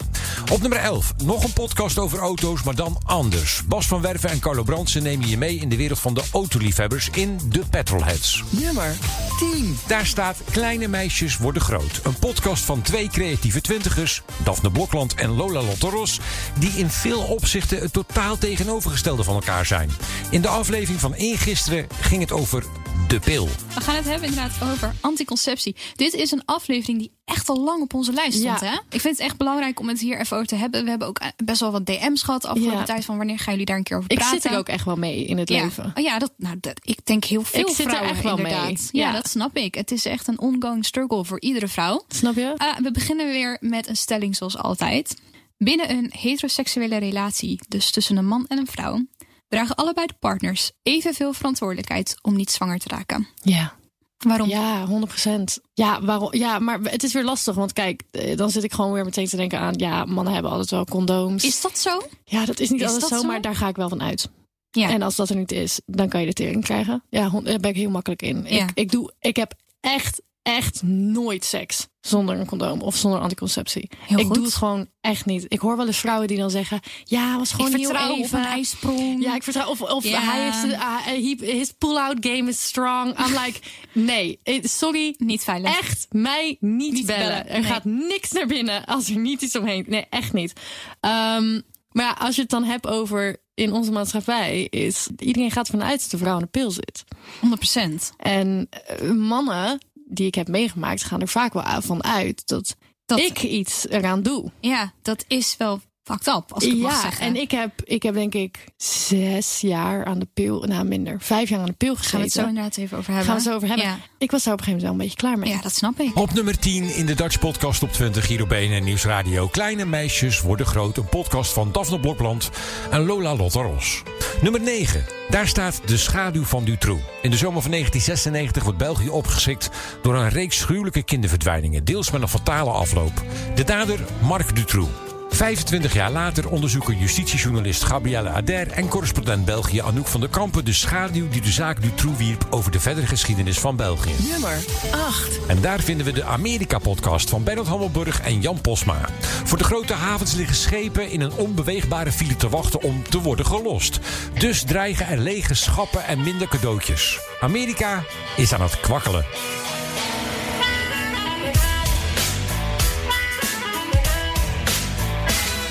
Op 0.53 0.61
nummer 0.61 0.79
11. 0.79 1.13
Nog 1.25 1.45
een 1.45 1.53
podcast 1.53 1.99
over 1.99 2.19
auto's, 2.19 2.63
maar 2.63 2.75
dan 2.75 2.99
anders. 3.05 3.63
Bas 3.67 3.87
van 3.87 4.01
Werven 4.01 4.32
en 4.33 4.41
Carlo 4.41 4.63
Brandsen 4.63 5.03
nemen 5.03 5.29
je 5.29 5.39
mee 5.39 5.57
in 5.57 5.69
de 5.69 5.77
wereld 5.77 5.99
van 5.99 6.15
de 6.15 6.23
autoliefhebbers 6.33 7.09
in 7.09 7.41
de 7.49 7.63
Petrolheads. 7.71 8.45
Nummer 8.51 8.97
10. 9.39 9.79
Daar 9.87 10.07
staat 10.07 10.41
Kleine 10.51 10.89
meisjes 10.89 11.37
worden 11.37 11.63
groot. 11.63 12.01
Een 12.03 12.19
podcast 12.19 12.65
van 12.65 12.83
twee 12.83 13.09
creatieve 13.09 13.61
twintigers, 13.61 14.23
Daphne 14.45 14.71
Blokland 14.71 15.15
en 15.15 15.31
Lola 15.31 15.63
Lotteros, 15.63 16.21
die 16.59 16.71
in 16.71 16.91
veel 16.91 17.21
opzichten 17.21 17.79
het 17.79 17.93
totaal 17.93 18.39
tegenovergestelde 18.39 19.25
van 19.25 19.35
elkaar 19.35 19.67
zijn. 19.67 19.91
In 20.31 20.41
de 20.41 20.49
aflevering 20.49 21.01
van 21.01 21.13
eergisteren 21.13 21.87
ging 22.01 22.21
het 22.21 22.33
over 22.33 22.65
de 23.13 23.21
pil. 23.21 23.49
We 23.75 23.81
gaan 23.81 23.95
het 23.97 24.05
hebben 24.05 24.29
inderdaad 24.29 24.71
over 24.73 24.95
anticonceptie. 25.01 25.77
Dit 25.97 26.13
is 26.15 26.31
een 26.31 26.43
aflevering 26.45 26.99
die 26.99 27.13
echt 27.25 27.49
al 27.49 27.61
lang 27.61 27.83
op 27.83 27.95
onze 27.95 28.13
lijst 28.13 28.39
stond. 28.39 28.61
Ja. 28.61 28.67
Hè? 28.67 28.75
Ik 28.91 29.01
vind 29.01 29.17
het 29.17 29.27
echt 29.27 29.37
belangrijk 29.37 29.81
om 29.81 29.89
het 29.89 30.01
hier 30.01 30.19
even 30.21 30.37
over 30.37 30.49
te 30.49 30.55
hebben. 30.55 30.85
We 30.85 30.91
hebben 30.91 31.09
ook 31.09 31.19
eh, 31.19 31.29
best 31.45 31.61
wel 31.61 31.71
wat 31.73 31.87
DM's 31.87 32.23
gehad 32.23 32.43
de 32.43 32.49
afgelopen 32.49 32.79
Ja. 32.79 32.85
tijd. 32.85 33.05
Van 33.05 33.17
wanneer 33.17 33.39
gaan 33.39 33.51
jullie 33.53 33.67
daar 33.67 33.77
een 33.77 33.83
keer 33.83 33.97
over 33.97 34.11
Ik 34.11 34.19
praten? 34.19 34.41
zit 34.41 34.51
er 34.51 34.59
ook 34.59 34.69
echt 34.69 34.85
wel 34.85 34.97
mee 34.97 35.25
in 35.25 35.39
het 35.39 35.49
ja. 35.49 35.63
leven. 35.63 35.93
Oh 35.95 36.03
ja, 36.05 36.19
dat, 36.19 36.33
nou, 36.37 36.57
dat, 36.61 36.81
ik 36.83 37.07
denk 37.07 37.25
heel 37.25 37.43
veel 37.43 37.61
Ik 37.61 37.67
zit 37.69 37.79
er 37.79 37.85
vrouwen 37.85 38.11
echt 38.11 38.23
wel 38.23 38.37
mee. 38.37 38.45
inderdaad. 38.53 38.89
Ja, 38.93 39.07
Ja. 39.09 39.13
dat 39.13 39.29
snap 39.29 39.57
ik. 39.57 39.75
Het 39.75 39.91
is 39.91 40.05
echt 40.05 40.29
een 40.29 40.39
ongoing 40.41 40.85
struggle 40.85 41.25
voor 41.25 41.41
iedere 41.41 41.69
vrouw. 41.69 42.05
Snap 42.09 42.35
je? 42.35 42.55
Ah, 42.57 42.77
we 42.79 42.91
beginnen 42.91 43.27
weer 43.27 43.57
met 43.61 43.89
een 43.89 43.97
stelling 43.97 44.37
zoals 44.37 44.57
altijd. 44.59 45.15
Binnen 45.59 45.91
een 45.91 46.13
heteroseksuele 46.19 46.97
relatie, 46.97 47.61
dus 47.69 47.91
tussen 47.91 48.17
een 48.17 48.27
man 48.27 48.47
en 48.49 48.59
een 48.59 48.67
vrouw, 48.67 49.05
dragen 49.53 49.75
allebei 49.75 50.07
de 50.07 50.15
partners 50.19 50.73
evenveel 50.83 51.33
verantwoordelijkheid 51.33 52.17
om 52.23 52.37
niet 52.37 52.51
zwanger 52.51 52.79
te 52.79 52.89
raken. 52.89 53.29
Ja. 53.43 53.75
Waarom? 54.19 54.49
Ja, 54.49 54.87
100%. 54.87 55.43
Ja, 55.75 56.03
waarom? 56.03 56.35
Ja, 56.35 56.59
maar 56.59 56.81
het 56.81 57.03
is 57.03 57.13
weer 57.13 57.25
lastig. 57.25 57.55
Want 57.55 57.73
kijk, 57.73 58.03
eh, 58.11 58.37
dan 58.37 58.51
zit 58.51 58.65
ik 58.65 58.73
gewoon 58.73 58.93
weer 58.93 59.05
meteen 59.05 59.27
te 59.27 59.37
denken 59.37 59.59
aan... 59.59 59.75
ja, 59.77 60.05
mannen 60.05 60.33
hebben 60.33 60.51
altijd 60.51 60.71
wel 60.71 60.85
condooms. 60.85 61.45
Is 61.45 61.61
dat 61.61 61.79
zo? 61.79 62.03
Ja, 62.25 62.45
dat 62.45 62.61
is 62.61 62.71
niet 62.71 62.81
Is 62.81 62.87
altijd 62.87 63.09
zo, 63.09 63.17
zo? 63.17 63.27
maar 63.27 63.41
daar 63.41 63.57
ga 63.57 63.69
ik 63.69 63.77
wel 63.77 63.89
van 63.89 64.03
uit. 64.03 64.31
Ja. 64.71 64.89
En 64.89 65.03
als 65.03 65.17
dat 65.17 65.29
er 65.29 65.37
niet 65.37 65.53
is, 65.53 65.81
dan 65.87 66.09
kan 66.09 66.21
je 66.21 66.27
de 66.27 66.33
tering 66.33 66.65
krijgen. 66.65 67.05
Ja, 67.09 67.29
daar 67.29 67.59
ben 67.59 67.71
ik 67.71 67.77
heel 67.77 67.91
makkelijk 67.91 68.23
in. 68.23 68.45
Ja. 68.49 68.63
Ik, 68.63 68.71
ik, 68.75 68.91
doe, 68.91 69.13
ik 69.19 69.37
heb 69.37 69.55
echt, 69.81 70.23
echt 70.43 70.83
nooit 70.83 71.45
seks 71.45 71.89
zonder 72.03 72.39
een 72.41 72.47
condoom 72.47 72.81
of 72.81 72.97
zonder 72.97 73.21
anticonceptie. 73.21 73.89
Heel 73.99 74.19
ik 74.19 74.25
goed. 74.27 74.35
doe 74.35 74.45
het 74.45 74.55
gewoon 74.55 74.87
echt 75.01 75.25
niet. 75.27 75.45
Ik 75.49 75.59
hoor 75.61 75.77
wel 75.77 75.87
eens 75.87 75.99
vrouwen 75.99 76.29
die 76.29 76.37
dan 76.39 76.51
zeggen... 76.51 76.81
ja, 77.05 77.39
was 77.39 77.53
gewoon 77.53 77.75
Ik 77.75 77.85
vertrouw 77.87 78.13
op 78.13 78.19
even. 78.19 78.39
een 78.39 78.45
ijsprong. 78.45 79.23
Ja, 79.23 79.35
ik 79.35 79.43
vertrouw. 79.43 79.69
Of, 79.69 79.81
of 79.81 80.03
hij 80.05 80.43
heeft 80.45 80.63
de- 80.71 80.79
ah, 80.79 80.97
he- 81.07 81.37
his 81.53 81.73
pull-out 81.79 82.17
game 82.21 82.49
is 82.49 82.63
strong. 82.65 83.19
I'm 83.27 83.33
like, 83.45 83.61
nee, 83.93 84.39
eh, 84.43 84.63
sorry. 84.63 85.15
Niet 85.19 85.45
veilig. 85.45 85.79
Echt, 85.79 86.07
mij 86.11 86.57
niet, 86.61 86.93
Niet 86.93 87.07
bellen. 87.07 87.29
bellen, 87.29 87.49
Er 87.49 87.61
nee. 87.61 87.71
gaat 87.71 87.85
niks 87.85 88.33
naar 88.33 88.47
binnen 88.47 88.85
als 88.85 89.09
er 89.09 89.17
niet 89.17 89.43
iets 89.43 89.57
omheen. 89.57 89.85
Nee, 89.89 90.07
echt 90.11 90.33
niet. 90.33 90.53
Ehm, 91.01 91.61
maar 91.91 92.05
ja, 92.05 92.17
als 92.19 92.35
je 92.35 92.41
het 92.41 92.51
dan 92.51 92.65
hebt 92.65 92.87
over 92.87 93.37
in 93.55 93.73
onze 93.73 93.93
maatschappij, 93.93 94.63
is 94.63 95.09
iedereen 95.19 95.51
gaat 95.51 95.69
ervan 95.69 95.87
uit 95.89 96.01
dat 96.01 96.11
de 96.11 96.19
vrouw 96.19 96.35
aan 96.35 96.41
de 96.41 96.47
pil 96.47 96.71
zit. 96.71 97.05
100%. 97.41 98.13
En 98.17 98.67
eh, 98.71 99.11
mannen 99.11 99.81
die 100.09 100.27
ik 100.27 100.35
heb 100.35 100.49
meegemaakt, 100.49 101.05
gaan 101.05 101.21
er 101.21 101.29
vaak 101.29 101.53
wel 101.53 101.63
van 101.83 102.05
uit 102.05 102.47
dat, 102.47 102.77
Dat- 103.05 103.19
ik 103.19 103.43
iets 103.43 103.89
eraan 103.89 104.23
doe. 104.23 104.51
Ja, 104.61 104.93
dat 105.03 105.25
is 105.29 105.57
wel 105.57 105.81
fucked 106.05 106.27
up, 106.27 106.53
als 106.53 106.65
ik 106.65 106.71
het 106.71 106.81
mag 106.81 106.93
ja, 106.93 107.01
zeggen. 107.01 107.27
en 107.27 107.37
ik 107.37 107.51
heb, 107.51 107.73
ik 107.85 108.03
heb 108.03 108.15
denk 108.15 108.35
ik 108.35 108.65
zes 108.77 109.61
jaar 109.61 110.05
aan 110.05 110.19
de 110.19 110.29
pil, 110.35 110.63
nou 110.63 110.85
minder, 110.85 111.21
vijf 111.21 111.49
jaar 111.49 111.61
aan 111.61 111.67
de 111.67 111.73
pil 111.73 111.97
gezeten. 111.97 112.11
Gaan 112.11 112.21
we 112.21 112.27
het 112.27 112.35
zo 112.35 112.47
inderdaad 112.47 112.77
even 112.77 112.99
over 112.99 113.15
hebben. 113.15 113.27
Gaan 113.27 113.37
we 113.37 113.43
het 113.43 113.51
zo 113.51 113.57
over 113.57 113.69
hebben. 113.69 113.87
Ja. 113.87 113.99
Ik 114.19 114.31
was 114.31 114.43
daar 114.45 114.53
op 114.53 114.59
een 114.59 114.65
gegeven 114.65 114.71
moment 114.71 114.83
wel 114.83 114.93
een 114.93 114.99
beetje 114.99 115.17
klaar 115.17 115.39
mee. 115.39 115.51
Ja, 115.51 115.63
dat 115.63 115.75
snap 115.75 116.01
ik. 116.01 116.19
Op 116.19 116.33
nummer 116.35 116.59
10 116.59 116.95
in 116.95 117.07
de 117.07 117.15
Dutch 117.15 117.39
Podcast 117.39 117.83
op 117.83 117.93
20 117.93 118.27
hier 118.27 118.43
op 118.43 118.49
BNN 118.49 118.85
Nieuwsradio. 118.85 119.49
Kleine 119.49 119.85
meisjes 119.85 120.41
worden 120.41 120.67
groot. 120.67 120.97
Een 120.97 121.09
podcast 121.09 121.53
van 121.53 121.73
Daphne 121.73 122.01
Blokland 122.01 122.51
en 122.91 123.07
Lola 123.07 123.37
Lotteros. 123.37 124.03
Nummer 124.43 124.61
9. 124.61 125.05
Daar 125.29 125.49
staat 125.49 125.81
De 125.87 125.97
Schaduw 125.97 126.45
van 126.45 126.65
Dutroux. 126.65 127.03
In 127.23 127.31
de 127.31 127.37
zomer 127.37 127.63
van 127.63 127.71
1996 127.71 128.63
wordt 128.63 128.79
België 128.79 129.09
opgeschrikt 129.09 129.71
door 130.03 130.15
een 130.15 130.29
reeks 130.29 130.65
gruwelijke 130.65 131.03
kinderverdwijningen. 131.03 131.85
Deels 131.85 132.11
met 132.11 132.23
een 132.23 132.29
fatale 132.29 132.71
afloop. 132.71 133.23
De 133.55 133.65
dader 133.65 133.99
Marc 134.21 134.57
Dutroux. 134.57 135.12
25 135.33 135.93
jaar 135.93 136.11
later 136.11 136.49
onderzoeken 136.49 136.99
justitiejournalist 136.99 137.85
Gabrielle 137.85 138.29
Ader 138.29 138.71
en 138.71 138.89
correspondent 138.89 139.45
België 139.45 139.81
Anouk 139.81 140.07
van 140.07 140.21
der 140.21 140.29
Kampen 140.29 140.65
de 140.65 140.73
schaduw 140.73 141.29
die 141.29 141.41
de 141.41 141.51
zaak 141.51 141.83
Dutroux 141.83 142.19
wierp 142.19 142.47
over 142.51 142.71
de 142.71 142.81
verdere 142.81 143.07
geschiedenis 143.07 143.59
van 143.59 143.77
België. 143.77 144.13
Nummer 144.31 144.59
8. 144.91 145.47
En 145.47 145.61
daar 145.61 145.81
vinden 145.81 146.07
we 146.07 146.13
de 146.13 146.25
Amerika-podcast 146.25 147.29
van 147.29 147.45
Bernard 147.45 147.69
Hammelburg 147.69 148.21
en 148.21 148.41
Jan 148.41 148.61
Posma. 148.61 149.09
Voor 149.45 149.59
de 149.59 149.65
grote 149.65 149.95
havens 149.95 150.35
liggen 150.35 150.57
schepen 150.57 151.11
in 151.11 151.21
een 151.21 151.33
onbeweegbare 151.33 152.13
file 152.13 152.37
te 152.37 152.49
wachten 152.49 152.83
om 152.83 153.03
te 153.09 153.21
worden 153.21 153.47
gelost. 153.47 154.01
Dus 154.39 154.63
dreigen 154.63 155.07
er 155.07 155.19
lege 155.19 155.55
schappen 155.55 156.05
en 156.05 156.23
minder 156.23 156.49
cadeautjes. 156.49 157.19
Amerika 157.41 158.05
is 158.37 158.55
aan 158.55 158.63
het 158.63 158.81
kwakkelen. 158.81 159.25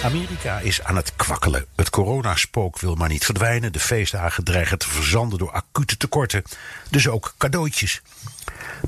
Amerika 0.03 0.59
is 0.59 0.83
aan 0.83 0.95
het 0.95 1.15
kwakkelen. 1.15 1.65
Het 1.75 1.89
coronaspook 1.89 2.79
wil 2.79 2.95
maar 2.95 3.09
niet 3.09 3.25
verdwijnen. 3.25 3.73
De 3.73 3.79
feestdagen 3.79 4.43
dreigen 4.43 4.77
te 4.77 4.89
verzanden 4.89 5.39
door 5.39 5.51
acute 5.51 5.97
tekorten. 5.97 6.43
Dus 6.89 7.07
ook 7.07 7.33
cadeautjes. 7.37 8.01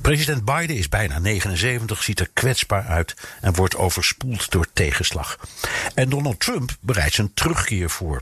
President 0.02 0.46
Biden 0.46 0.76
is 0.76 0.90
bijna 0.90 1.20
79, 1.20 2.04
ziet 2.04 2.20
er 2.20 2.30
kwetsbaar 2.34 2.86
uit 2.86 3.16
en 3.42 3.54
wordt 3.54 3.76
overspoeld 3.76 4.52
door 4.52 4.68
tegenslag. 4.74 5.40
En 5.94 6.10
Donald 6.10 6.40
Trump 6.40 6.76
bereidt 6.80 7.16
zijn 7.16 7.34
terugkeer 7.34 7.90
voor. 7.90 8.22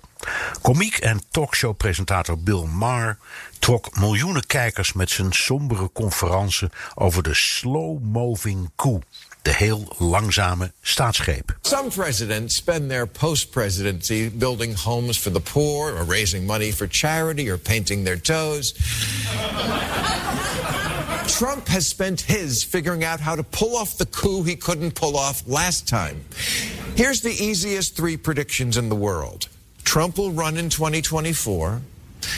Komiek 0.62 0.98
en 0.98 1.21
talkshowpresentator 1.29 2.39
Bill 2.39 2.63
Maher 2.63 3.17
trok 3.60 3.95
miljoenen 4.00 4.45
kijkers 4.45 4.93
met 4.93 5.10
zijn 5.10 5.33
sombere 5.33 5.89
conferentie 5.93 6.69
over 6.95 7.24
de 7.24 7.33
slow-moving 7.33 8.69
koe. 8.75 9.01
De 9.41 9.53
heel 9.53 9.95
langzame 10.00 10.71
staatsgreep. 10.81 11.51
Some 11.62 11.89
presidents 11.89 12.55
spend 12.55 12.89
their 12.89 13.07
post 13.07 13.51
presidency 13.51 14.29
building 14.29 14.75
homes 14.75 15.17
for 15.17 15.31
the 15.31 15.39
poor, 15.39 15.95
or 15.95 16.03
raising 16.03 16.45
money 16.45 16.71
for 16.71 16.88
charity, 16.88 17.50
or 17.50 17.57
painting 17.57 18.03
their 18.03 18.17
toes. 18.17 18.74
Trump 21.27 21.67
has 21.67 21.88
spent 21.88 22.21
his 22.21 22.63
figuring 22.63 23.03
out 23.03 23.19
how 23.19 23.36
to 23.36 23.43
pull 23.43 23.75
off 23.75 23.98
the 23.98 24.05
coup 24.05 24.43
he 24.43 24.55
couldn't 24.55 24.93
pull 24.93 25.17
off 25.17 25.43
last 25.48 25.88
time. 25.88 26.24
Here's 26.95 27.21
the 27.21 27.31
easiest 27.31 27.95
three 27.95 28.17
predictions 28.17 28.77
in 28.77 28.89
the 28.89 28.95
world 28.95 29.48
Trump 29.83 30.17
will 30.17 30.31
run 30.31 30.57
in 30.57 30.69
2024, 30.69 31.81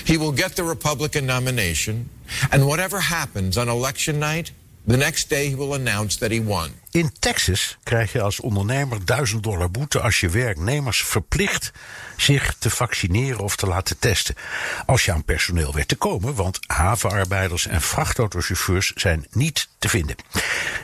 he 0.05 0.17
will 0.17 0.31
get 0.31 0.55
the 0.55 0.63
Republican 0.63 1.25
nomination, 1.25 2.10
and 2.51 2.65
whatever 2.67 3.00
happens 3.00 3.57
on 3.57 3.67
election 3.67 4.19
night, 4.19 4.51
the 4.88 4.98
next 4.98 5.30
day 5.30 5.50
he 5.50 5.56
will 5.56 5.74
announce 5.74 6.18
that 6.18 6.32
he 6.32 6.44
won. 6.44 6.70
In 6.92 7.12
Texas 7.20 7.78
krijg 7.84 8.12
je 8.12 8.22
als 8.22 8.40
ondernemer 8.40 9.06
1000 9.06 9.44
dollar 9.44 9.72
boete 9.72 10.00
als 10.00 10.20
je 10.20 10.30
werknemers 10.30 11.04
verplicht 11.04 11.72
zich 12.18 12.56
te 12.60 12.70
vaccineren 12.70 13.40
of 13.40 13.56
te 13.56 13.68
laten 13.68 14.00
testen. 14.00 14.36
Als 14.86 15.06
je 15.06 15.12
aan 15.12 15.24
personeel 15.24 15.74
weet 15.74 15.88
te 15.88 15.96
komen, 15.96 16.36
want 16.36 16.60
havenarbeiders 16.68 17.68
en 17.68 17.82
vrachtautochauffeurs 17.82 18.92
zijn 18.96 19.25
niet 19.32 19.70
te 19.80 19.90
vinden. 19.90 20.16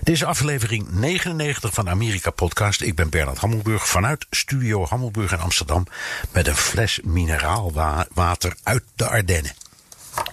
Is 0.03 0.23
aflevering 0.23 0.91
99 0.91 1.73
van 1.73 1.89
Amerika 1.89 2.31
Podcast. 2.31 2.81
Ik 2.81 2.95
ben 2.95 3.09
Bernard 3.09 3.37
Hammelburg 3.37 3.87
vanuit 3.87 4.25
Studio 4.29 4.85
Hammelburg 4.85 5.31
in 5.31 5.39
Amsterdam 5.39 5.85
met 6.31 6.47
een 6.47 6.55
fles 6.55 6.99
mineraalwater 7.03 8.55
uit 8.63 8.83
de 8.95 9.07
Ardennen. 9.07 9.51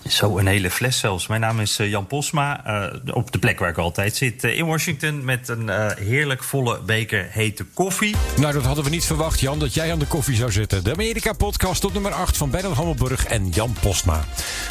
Zo, 0.08 0.38
een 0.38 0.46
hele 0.46 0.70
fles 0.70 0.98
zelfs. 0.98 1.26
Mijn 1.26 1.40
naam 1.40 1.60
is 1.60 1.78
eh, 1.78 1.90
Jan 1.90 2.06
Posma. 2.06 2.64
eh, 2.64 3.14
op 3.14 3.32
de 3.32 3.38
plek 3.38 3.58
waar 3.58 3.68
ik 3.68 3.78
altijd 3.78 4.16
zit 4.16 4.44
eh, 4.44 4.58
in 4.58 4.66
Washington. 4.66 5.24
Met 5.24 5.48
een 5.48 5.70
heerlijk 5.98 6.42
volle 6.44 6.80
beker 6.80 7.26
hete 7.30 7.64
koffie. 7.74 8.16
Nou, 8.36 8.52
dat 8.52 8.64
hadden 8.64 8.84
we 8.84 8.90
niet 8.90 9.04
verwacht, 9.04 9.40
Jan, 9.40 9.58
dat 9.58 9.74
jij 9.74 9.92
aan 9.92 9.98
de 9.98 10.06
koffie 10.06 10.36
zou 10.36 10.52
zitten. 10.52 10.84
De 10.84 10.92
Amerika-podcast 10.92 11.84
op 11.84 11.92
nummer 11.92 12.12
8 12.12 12.36
van 12.36 12.50
Bernard 12.50 12.74
Hammelburg 12.74 13.26
en 13.26 13.48
Jan 13.48 13.76
Postma. 13.80 14.24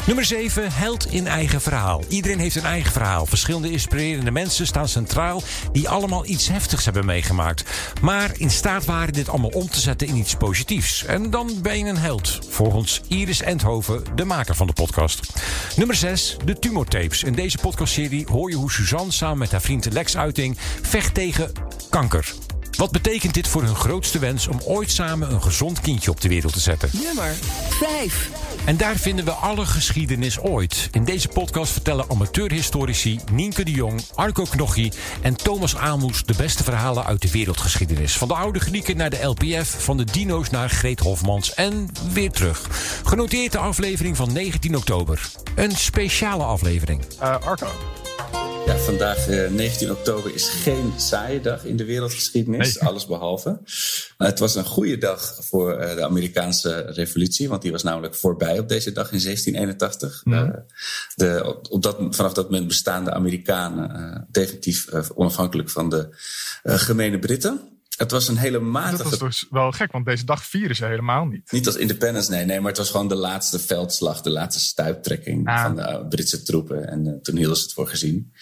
Nummer 0.06 0.24
7, 0.24 0.72
held 0.72 1.12
in 1.12 1.26
eigen 1.26 1.60
verhaal. 1.60 2.04
Iedereen 2.08 2.38
heeft 2.38 2.56
een 2.56 2.64
eigen 2.64 2.92
verhaal. 2.92 3.26
Verschillende 3.26 3.70
inspirerende 3.70 4.30
mensen 4.30 4.66
staan 4.66 4.88
centraal... 4.88 5.42
die 5.72 5.88
allemaal 5.88 6.26
iets 6.26 6.48
heftigs 6.48 6.84
hebben 6.84 7.04
meegemaakt. 7.04 7.64
Maar 8.00 8.30
in 8.36 8.50
staat 8.50 8.84
waren 8.84 9.12
dit 9.12 9.28
allemaal 9.28 9.50
om 9.50 9.70
te 9.70 9.80
zetten 9.80 10.08
in 10.08 10.16
iets 10.16 10.34
positiefs. 10.34 11.04
En 11.04 11.30
dan 11.30 11.58
ben 11.62 11.78
je 11.78 11.84
een 11.84 11.96
held. 11.98 12.38
Volgens 12.48 13.00
Iris 13.08 13.42
Endhoven, 13.42 14.02
de 14.14 14.24
maker 14.24 14.54
van 14.54 14.66
de 14.66 14.72
podcast. 14.72 15.05
Nummer 15.76 15.96
6, 15.96 16.36
de 16.44 16.58
tumortapes. 16.58 17.22
In 17.22 17.32
deze 17.32 17.58
podcastserie 17.58 18.26
hoor 18.30 18.50
je 18.50 18.56
hoe 18.56 18.70
Suzanne 18.70 19.12
samen 19.12 19.38
met 19.38 19.50
haar 19.50 19.60
vriend 19.60 19.92
Lex 19.92 20.16
Uiting... 20.16 20.56
vecht 20.82 21.14
tegen 21.14 21.52
kanker. 21.90 22.34
Wat 22.76 22.90
betekent 22.90 23.34
dit 23.34 23.48
voor 23.48 23.62
hun 23.62 23.74
grootste 23.74 24.18
wens 24.18 24.46
om 24.46 24.60
ooit 24.64 24.90
samen 24.90 25.32
een 25.32 25.42
gezond 25.42 25.80
kindje 25.80 26.10
op 26.10 26.20
de 26.20 26.28
wereld 26.28 26.52
te 26.52 26.60
zetten? 26.60 26.90
Nummer 26.92 27.34
5. 27.68 28.30
En 28.66 28.76
daar 28.76 28.96
vinden 28.96 29.24
we 29.24 29.30
alle 29.30 29.66
geschiedenis 29.66 30.40
ooit. 30.40 30.88
In 30.92 31.04
deze 31.04 31.28
podcast 31.28 31.72
vertellen 31.72 32.10
amateurhistorici 32.10 33.20
Nienke 33.32 33.64
de 33.64 33.70
Jong, 33.70 34.00
Arco 34.14 34.44
Knochie 34.44 34.92
en 35.22 35.36
Thomas 35.36 35.76
Amoes 35.76 36.24
de 36.24 36.34
beste 36.36 36.64
verhalen 36.64 37.04
uit 37.04 37.22
de 37.22 37.30
wereldgeschiedenis. 37.30 38.16
Van 38.16 38.28
de 38.28 38.34
oude 38.34 38.58
Grieken 38.58 38.96
naar 38.96 39.10
de 39.10 39.22
LPF, 39.22 39.84
van 39.84 39.96
de 39.96 40.04
dino's 40.04 40.50
naar 40.50 40.70
Greet 40.70 41.00
Hofmans 41.00 41.54
en 41.54 41.88
weer 42.12 42.30
terug. 42.30 42.68
Genoteerd 43.04 43.52
de 43.52 43.58
aflevering 43.58 44.16
van 44.16 44.32
19 44.32 44.76
oktober. 44.76 45.28
Een 45.54 45.72
speciale 45.72 46.44
aflevering. 46.44 47.00
Arco. 47.18 47.68
Vandaag 48.78 49.28
eh, 49.28 49.50
19 49.50 49.90
oktober 49.90 50.34
is 50.34 50.48
geen 50.48 50.92
saaie 50.96 51.40
dag 51.40 51.64
in 51.64 51.76
de 51.76 51.84
wereldgeschiedenis, 51.84 52.80
alles 52.80 53.06
behalve. 53.06 53.60
Maar 54.18 54.28
het 54.28 54.38
was 54.38 54.54
een 54.54 54.64
goede 54.64 54.98
dag 54.98 55.38
voor 55.40 55.72
eh, 55.72 55.94
de 55.94 56.04
Amerikaanse 56.04 56.80
revolutie, 56.80 57.48
want 57.48 57.62
die 57.62 57.72
was 57.72 57.82
namelijk 57.82 58.14
voorbij 58.14 58.58
op 58.58 58.68
deze 58.68 58.92
dag 58.92 59.12
in 59.12 59.20
1781. 59.20 60.24
Mhm. 60.24 60.34
Eh, 60.34 60.50
de, 61.14 61.42
op, 61.46 61.66
op 61.70 61.82
dat, 61.82 61.96
vanaf 62.10 62.32
dat 62.32 62.50
moment 62.50 62.68
bestaan 62.68 63.04
de 63.04 63.12
Amerikanen 63.12 63.90
eh, 63.90 64.20
definitief 64.30 64.88
eh, 64.88 65.04
onafhankelijk 65.14 65.70
van 65.70 65.90
de 65.90 66.08
eh, 66.62 66.74
gemene 66.74 67.18
Britten. 67.18 67.75
Het 67.96 68.10
was 68.10 68.28
een 68.28 68.36
hele 68.36 68.58
matige... 68.58 69.02
Dat 69.02 69.10
was 69.10 69.18
dus 69.18 69.46
wel 69.50 69.72
gek, 69.72 69.92
want 69.92 70.04
deze 70.06 70.24
dag 70.24 70.44
vieren 70.46 70.76
ze 70.76 70.84
helemaal 70.84 71.24
niet. 71.24 71.52
Niet 71.52 71.66
als 71.66 71.76
independence, 71.76 72.30
nee, 72.30 72.44
nee, 72.44 72.58
maar 72.60 72.68
het 72.68 72.78
was 72.78 72.90
gewoon 72.90 73.08
de 73.08 73.14
laatste 73.14 73.58
veldslag, 73.58 74.20
de 74.20 74.30
laatste 74.30 74.60
stuiptrekking 74.62 75.48
Ah. 75.48 75.62
van 75.62 75.76
de 75.76 76.06
Britse 76.08 76.42
troepen. 76.42 76.88
En 76.88 77.06
eh, 77.06 77.12
toen 77.22 77.36
hielden 77.36 77.56
ze 77.56 77.62
het 77.62 77.72
voor 77.72 77.88
gezien. 77.88 78.32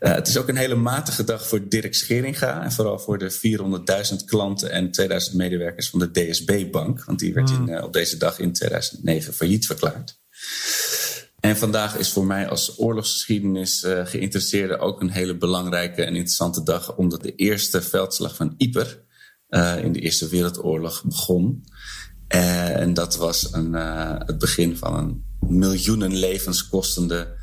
Eh, 0.00 0.12
het 0.14 0.28
is 0.28 0.36
ook 0.36 0.48
een 0.48 0.56
hele 0.56 0.74
matige 0.74 1.24
dag 1.24 1.48
voor 1.48 1.68
Dirk 1.68 1.94
Scheringa 1.94 2.62
en 2.62 2.72
vooral 2.72 2.98
voor 2.98 3.18
de 3.18 3.30
400.000 3.30 4.24
klanten 4.24 4.70
en 4.70 4.90
2000 4.90 5.34
medewerkers 5.36 5.90
van 5.90 5.98
de 5.98 6.10
DSB-bank, 6.10 7.04
want 7.04 7.18
die 7.18 7.34
werd 7.34 7.50
Hmm. 7.50 7.68
in, 7.68 7.74
eh, 7.74 7.84
op 7.84 7.92
deze 7.92 8.16
dag 8.16 8.38
in 8.38 8.52
2009 8.52 9.32
failliet 9.34 9.66
verklaard. 9.66 10.22
En 11.44 11.56
vandaag 11.56 11.96
is 11.96 12.12
voor 12.12 12.24
mij 12.24 12.48
als 12.48 12.78
oorlogsgeschiedenis 12.78 13.82
eh, 13.82 14.06
geïnteresseerde 14.06 14.78
ook 14.78 15.00
een 15.00 15.10
hele 15.10 15.36
belangrijke 15.36 16.02
en 16.02 16.14
interessante 16.14 16.62
dag, 16.62 16.96
omdat 16.96 17.22
de 17.22 17.34
eerste 17.34 17.82
veldslag 17.82 18.36
van 18.36 18.54
Yper 18.56 19.04
eh, 19.48 19.84
in 19.84 19.92
de 19.92 20.00
Eerste 20.00 20.28
Wereldoorlog 20.28 21.04
begon. 21.04 21.64
Eh, 22.28 22.80
en 22.80 22.94
dat 22.94 23.16
was 23.16 23.52
een, 23.52 23.72
het 24.26 24.38
begin 24.38 24.76
van 24.76 24.94
een 24.96 25.24
miljoenen 25.48 26.14
levens 26.14 26.68
kostende 26.68 27.36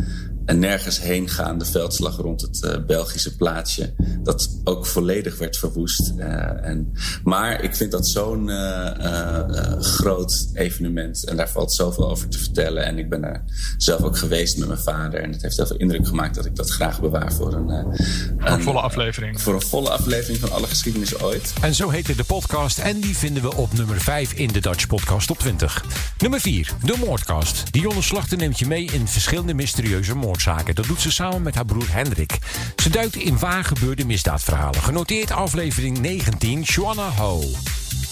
en 0.46 0.60
nergens 0.60 1.02
heen 1.02 1.30
gaande 1.30 1.66
veldslag 1.66 2.18
rond 2.18 2.42
het 2.42 2.64
eh, 2.64 2.86
Belgische 2.86 3.36
plaatsje. 3.36 3.94
Dat 4.24 4.50
ook 4.64 4.86
volledig 4.86 5.38
werd 5.38 5.58
verwoest. 5.58 6.14
Eh, 6.18 6.66
en, 6.66 6.92
maar 7.24 7.64
ik 7.64 7.76
vind 7.76 7.92
dat 7.92 8.08
zo'n 8.08 8.50
eh, 8.50 9.80
groot 9.80 10.50
evenement. 10.54 11.26
En 11.26 11.38
daar 11.38 11.50
valt 11.50 11.74
zoveel 11.74 12.10
over 12.10 12.28
te 12.28 12.38
vertellen. 12.38 12.86
En 12.86 12.98
ik 12.98 13.10
ben 13.10 13.24
er 13.24 13.44
zelf 13.78 14.02
ook 14.02 14.18
geweest 14.18 14.58
met 14.58 14.68
mijn 14.68 14.80
vader. 14.80 15.22
En 15.22 15.32
het 15.32 15.42
heeft 15.42 15.58
heel 15.58 15.66
veel 15.66 15.78
indruk 15.78 16.08
gemaakt 16.08 16.36
dat 16.36 16.46
ik 16.46 16.56
dat 16.56 16.70
graag 16.70 17.02
bewaar 17.02 17.34
voor 17.34 17.54
een, 17.54 17.70
eh, 17.70 18.54
Een 18.54 18.62
volle 18.62 18.82
aflevering. 18.82 19.42
Voor 19.42 19.54
een 19.54 19.62
volle 19.62 19.90
aflevering 19.90 20.40
van 20.40 20.52
alle 20.52 20.68
geschiedenis 20.68 21.20
ooit. 21.20 21.54
En 21.62 21.76
zo 21.76 21.90
heette 21.90 22.16
de 22.16 22.24
podcast 22.24 22.80
en 22.80 23.00
die 23.00 23.18
vinden 23.18 23.44
we 23.44 23.56
op 23.56 23.74
nummer 23.74 24.02
5 24.02 24.34
in 24.34 24.48
de 24.48 24.60
Dutch 24.60 24.88
Podcast 24.88 25.28
Top 25.28 25.40
20. 25.40 25.86
Nummer 26.18 26.40
4, 26.40 26.72
de 26.84 26.96
Moordcast. 27.06 27.74
Dionne 27.92 28.10
Slachter 28.10 28.38
neemt 28.38 28.60
je 28.60 28.68
mee 28.68 28.86
in 28.86 29.08
verschillende 29.08 29.54
mysterieuze 29.54 30.16
moordzaken. 30.16 30.76
Dat 30.76 30.86
doet 30.86 31.02
ze 31.02 31.12
samen 31.12 31.42
met 31.42 31.56
haar 31.56 31.66
broer 31.66 31.94
Hendrik. 31.94 32.38
Ze 32.76 32.90
duikt 32.90 33.16
in 33.16 33.40
waar 33.40 33.64
gebeurde 33.64 34.06
misdaadverhalen. 34.06 34.82
Genoteerd 34.82 35.32
aflevering 35.32 36.00
19, 36.00 36.62
Joanna 36.62 37.10
Ho. 37.10 37.44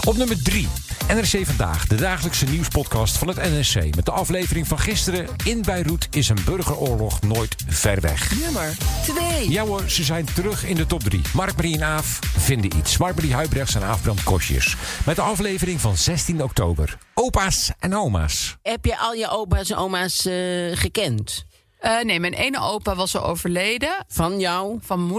Op 0.05 0.17
nummer 0.17 0.43
3, 0.43 0.67
NRC 1.09 1.45
Vandaag, 1.45 1.87
de 1.87 1.95
dagelijkse 1.95 2.45
nieuwspodcast 2.45 3.17
van 3.17 3.27
het 3.27 3.37
NRC. 3.37 3.95
Met 3.95 4.05
de 4.05 4.11
aflevering 4.11 4.67
van 4.67 4.79
gisteren. 4.79 5.27
In 5.43 5.61
Beirut 5.61 6.07
is 6.11 6.29
een 6.29 6.37
burgeroorlog 6.45 7.21
nooit 7.21 7.55
ver 7.67 8.01
weg. 8.01 8.39
Nummer 8.39 8.77
2. 9.03 9.49
Ja 9.49 9.65
hoor, 9.65 9.89
ze 9.89 10.03
zijn 10.03 10.25
terug 10.25 10.65
in 10.65 10.75
de 10.75 10.85
top 10.85 11.03
3. 11.03 11.21
Mark-Marie 11.33 11.75
en 11.75 11.83
Aaf 11.83 12.19
vinden 12.37 12.77
iets. 12.77 12.97
Mark-Marie 12.97 13.33
Huibrechts 13.33 13.75
en 13.75 13.83
Aaf 13.83 14.01
Brand 14.01 14.23
Kosjes. 14.23 14.75
Met 15.05 15.15
de 15.15 15.21
aflevering 15.21 15.81
van 15.81 15.97
16 15.97 16.43
oktober. 16.43 16.97
Opa's 17.13 17.71
en 17.79 17.95
oma's. 17.95 18.57
Heb 18.61 18.85
je 18.85 18.97
al 18.97 19.13
je 19.13 19.29
opa's 19.29 19.69
en 19.69 19.77
oma's 19.77 20.25
eh, 20.25 20.35
gekend? 20.73 21.43
Eh, 21.79 22.01
nee, 22.01 22.19
mijn 22.19 22.33
ene 22.33 22.59
opa 22.59 22.95
was 22.95 23.15
al 23.15 23.25
overleden. 23.25 24.05
Van 24.07 24.39
jou? 24.39 24.77
Van 24.81 24.99
mijn 24.99 25.11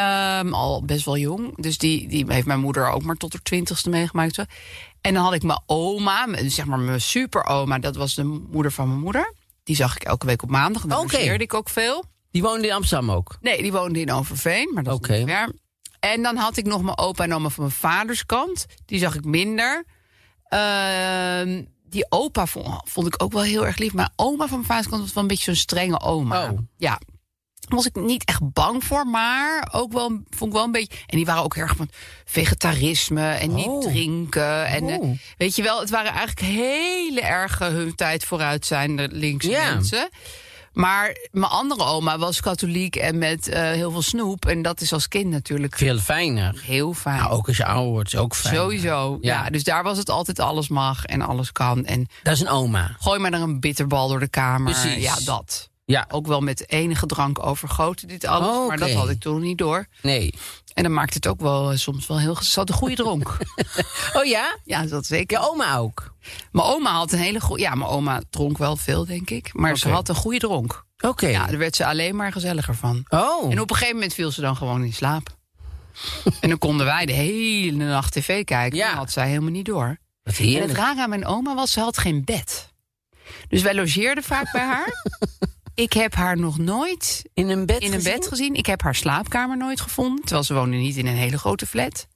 Ehm, 0.00 0.52
al 0.52 0.84
best 0.84 1.04
wel 1.04 1.16
jong. 1.16 1.56
Dus 1.62 1.78
die, 1.78 2.08
die 2.08 2.24
heeft 2.28 2.46
mijn 2.46 2.60
moeder 2.60 2.90
ook 2.90 3.02
maar 3.02 3.16
tot 3.16 3.32
haar 3.32 3.42
twintigste 3.42 3.90
meegemaakt. 3.90 4.38
En 5.00 5.14
dan 5.14 5.24
had 5.24 5.32
ik 5.34 5.42
mijn 5.42 5.62
oma, 5.66 6.26
zeg 6.48 6.66
maar 6.66 6.78
mijn 6.78 7.00
superoma. 7.00 7.78
Dat 7.78 7.96
was 7.96 8.14
de 8.14 8.24
moeder 8.24 8.72
van 8.72 8.88
mijn 8.88 9.00
moeder. 9.00 9.34
Die 9.64 9.76
zag 9.76 9.96
ik 9.96 10.02
elke 10.04 10.26
week 10.26 10.42
op 10.42 10.50
maandag. 10.50 10.82
En 10.82 10.88
daar 10.88 11.06
leerde 11.10 11.44
ik 11.44 11.54
ook 11.54 11.68
veel. 11.68 12.04
Die 12.30 12.42
woonde 12.42 12.66
in 12.66 12.72
Amsterdam 12.72 13.10
ook? 13.10 13.38
Nee, 13.40 13.62
die 13.62 13.72
woonde 13.72 14.00
in 14.00 14.12
Overveen. 14.12 14.70
Maar 14.74 14.82
dat 14.82 14.94
Oké. 14.94 15.12
is 15.12 15.18
niet 15.18 15.28
ver. 15.28 15.52
En 16.00 16.22
dan 16.22 16.36
had 16.36 16.56
ik 16.56 16.66
nog 16.66 16.82
mijn 16.82 16.98
opa 16.98 17.24
en 17.24 17.34
oma 17.34 17.48
van 17.48 17.64
mijn 17.64 17.76
vaders 17.76 18.26
kant. 18.26 18.66
Die 18.86 18.98
zag 18.98 19.14
ik 19.14 19.24
minder. 19.24 19.84
Ehm, 20.44 21.64
die 21.84 22.06
opa 22.08 22.46
vond, 22.46 22.80
vond 22.84 23.06
ik 23.06 23.22
ook 23.22 23.32
wel 23.32 23.42
heel 23.42 23.66
erg 23.66 23.78
lief. 23.78 23.92
Maar 23.92 24.10
oma 24.16 24.46
van 24.46 24.56
mijn 24.56 24.68
vaders 24.68 24.88
kant 24.88 25.02
was 25.02 25.12
wel 25.12 25.22
een 25.22 25.28
beetje 25.28 25.44
zo'n 25.44 25.54
strenge 25.54 26.00
oma. 26.00 26.54
Ja. 26.76 27.00
Was 27.74 27.86
ik 27.86 27.94
niet 27.94 28.24
echt 28.24 28.52
bang 28.52 28.84
voor, 28.84 29.06
maar 29.06 29.68
ook 29.72 29.92
wel, 29.92 30.08
vond 30.30 30.50
ik 30.50 30.52
wel 30.52 30.64
een 30.64 30.72
beetje... 30.72 30.96
En 31.06 31.16
die 31.16 31.26
waren 31.26 31.42
ook 31.42 31.56
erg 31.56 31.76
van 31.76 31.88
vegetarisme 32.24 33.30
en 33.30 33.54
niet 33.54 33.80
drinken. 33.82 34.66
En 34.66 34.88
eh, 34.88 35.08
weet 35.36 35.56
je 35.56 35.62
wel, 35.62 35.80
het 35.80 35.90
waren 35.90 36.10
eigenlijk 36.12 36.40
hele 36.40 37.20
erge 37.20 37.64
hun 37.64 37.94
tijd 37.94 38.24
vooruitzijnde 38.24 39.08
linkse 39.12 39.50
Ja. 39.50 39.74
mensen. 39.74 40.08
Maar 40.72 41.16
mijn 41.30 41.50
andere 41.50 41.84
oma 41.84 42.18
was 42.18 42.40
katholiek 42.40 42.96
en 42.96 43.18
met 43.18 43.48
eh, 43.48 43.62
heel 43.62 43.90
veel 43.90 44.02
snoep. 44.02 44.46
En 44.46 44.62
dat 44.62 44.80
is 44.80 44.92
als 44.92 45.08
kind 45.08 45.30
natuurlijk... 45.30 45.76
Veel 45.76 45.98
fijner. 45.98 46.60
Heel 46.64 46.92
fijn. 46.94 47.16
Nou, 47.16 47.30
ook 47.30 47.46
als 47.48 47.56
je 47.56 47.64
ouder 47.64 47.90
wordt, 47.90 48.12
is 48.12 48.18
ook 48.18 48.34
fijn. 48.34 48.54
Sowieso, 48.54 49.18
ja. 49.20 49.50
Dus 49.50 49.64
daar 49.64 49.82
was 49.82 49.98
het 49.98 50.10
altijd 50.10 50.38
alles 50.40 50.68
mag 50.68 51.04
en 51.04 51.22
alles 51.22 51.52
kan. 51.52 51.84
En 51.84 52.08
Dat 52.22 52.34
is 52.34 52.40
een 52.40 52.48
oma. 52.48 52.96
gooi 53.00 53.18
maar 53.18 53.32
er 53.32 53.40
een 53.40 53.60
bitterbal 53.60 54.08
door 54.08 54.20
de 54.20 54.28
kamer. 54.28 54.72
Precies. 54.72 55.02
Ja, 55.02 55.14
dat. 55.24 55.69
Ja. 55.90 56.04
Ook 56.08 56.26
wel 56.26 56.40
met 56.40 56.68
enige 56.70 57.06
drank 57.06 57.46
overgoten, 57.46 58.08
dit 58.08 58.24
alles. 58.26 58.48
Oh, 58.48 58.68
Maar 58.68 58.78
dat 58.78 58.90
had 58.92 59.08
ik 59.10 59.20
toen 59.20 59.40
niet 59.40 59.58
door. 59.58 59.86
Nee. 60.02 60.34
En 60.74 60.82
dan 60.82 60.92
maakt 60.92 61.14
het 61.14 61.26
ook 61.26 61.40
wel 61.40 61.70
eh, 61.70 61.76
soms 61.78 62.06
wel 62.06 62.18
heel... 62.18 62.36
Ze 62.42 62.58
had 62.58 62.68
een 62.68 62.74
goede 62.74 62.94
dronk. 62.94 63.36
Oh 64.18 64.24
ja? 64.24 64.58
Ja, 64.64 64.82
dat 64.86 65.06
zeker. 65.06 65.40
Je 65.40 65.48
oma 65.48 65.76
ook? 65.76 66.14
Mijn 66.52 66.66
oma 66.66 66.92
had 66.92 67.12
een 67.12 67.18
hele 67.18 67.40
goede... 67.40 67.62
Ja, 67.62 67.74
mijn 67.74 67.90
oma 67.90 68.20
dronk 68.30 68.58
wel 68.58 68.76
veel, 68.76 69.06
denk 69.06 69.30
ik. 69.30 69.50
Maar 69.52 69.78
ze 69.78 69.88
had 69.88 70.08
een 70.08 70.14
goede 70.14 70.38
dronk. 70.38 70.84
Oké. 71.00 71.26
Ja, 71.26 71.46
daar 71.46 71.58
werd 71.58 71.76
ze 71.76 71.86
alleen 71.86 72.16
maar 72.16 72.32
gezelliger 72.32 72.74
van. 72.74 73.04
Oh. 73.08 73.52
En 73.52 73.60
op 73.60 73.70
een 73.70 73.76
gegeven 73.76 73.94
moment 73.94 74.14
viel 74.14 74.30
ze 74.30 74.40
dan 74.40 74.56
gewoon 74.56 74.84
in 74.84 74.92
slaap. 74.92 75.36
en 76.40 76.48
dan 76.48 76.58
konden 76.58 76.86
wij 76.86 77.06
de 77.06 77.12
hele 77.12 77.72
nacht 77.84 78.12
tv 78.12 78.44
kijken. 78.44 78.78
Ja. 78.78 78.88
Dat 78.88 78.96
had 78.96 79.12
zij 79.12 79.28
helemaal 79.28 79.50
niet 79.50 79.66
door. 79.66 79.98
Wat 80.22 80.36
En 80.36 80.44
heerlijk. 80.44 80.68
het 80.68 80.76
rare 80.76 81.00
aan 81.02 81.08
mijn 81.08 81.26
oma 81.26 81.54
was, 81.54 81.72
ze 81.72 81.80
had 81.80 81.98
geen 81.98 82.24
bed. 82.24 82.68
Dus 83.48 83.62
wij 83.62 83.74
logeerden 83.74 84.24
vaak 84.24 84.52
bij 84.52 84.62
haar. 84.64 84.92
Ik 85.74 85.92
heb 85.92 86.14
haar 86.14 86.38
nog 86.38 86.58
nooit 86.58 87.22
in 87.34 87.48
een 87.48 87.66
bed, 87.66 87.82
in 87.82 87.92
een 87.92 88.02
bed 88.02 88.26
gezien. 88.26 88.54
Ik 88.54 88.66
heb 88.66 88.82
haar 88.82 88.94
slaapkamer 88.94 89.56
nooit 89.56 89.80
gevonden. 89.80 90.20
Terwijl 90.20 90.42
ze 90.42 90.54
woonde 90.54 90.76
niet 90.76 90.96
in 90.96 91.06
een 91.06 91.16
hele 91.16 91.38
grote 91.38 91.66
flat. 91.66 92.06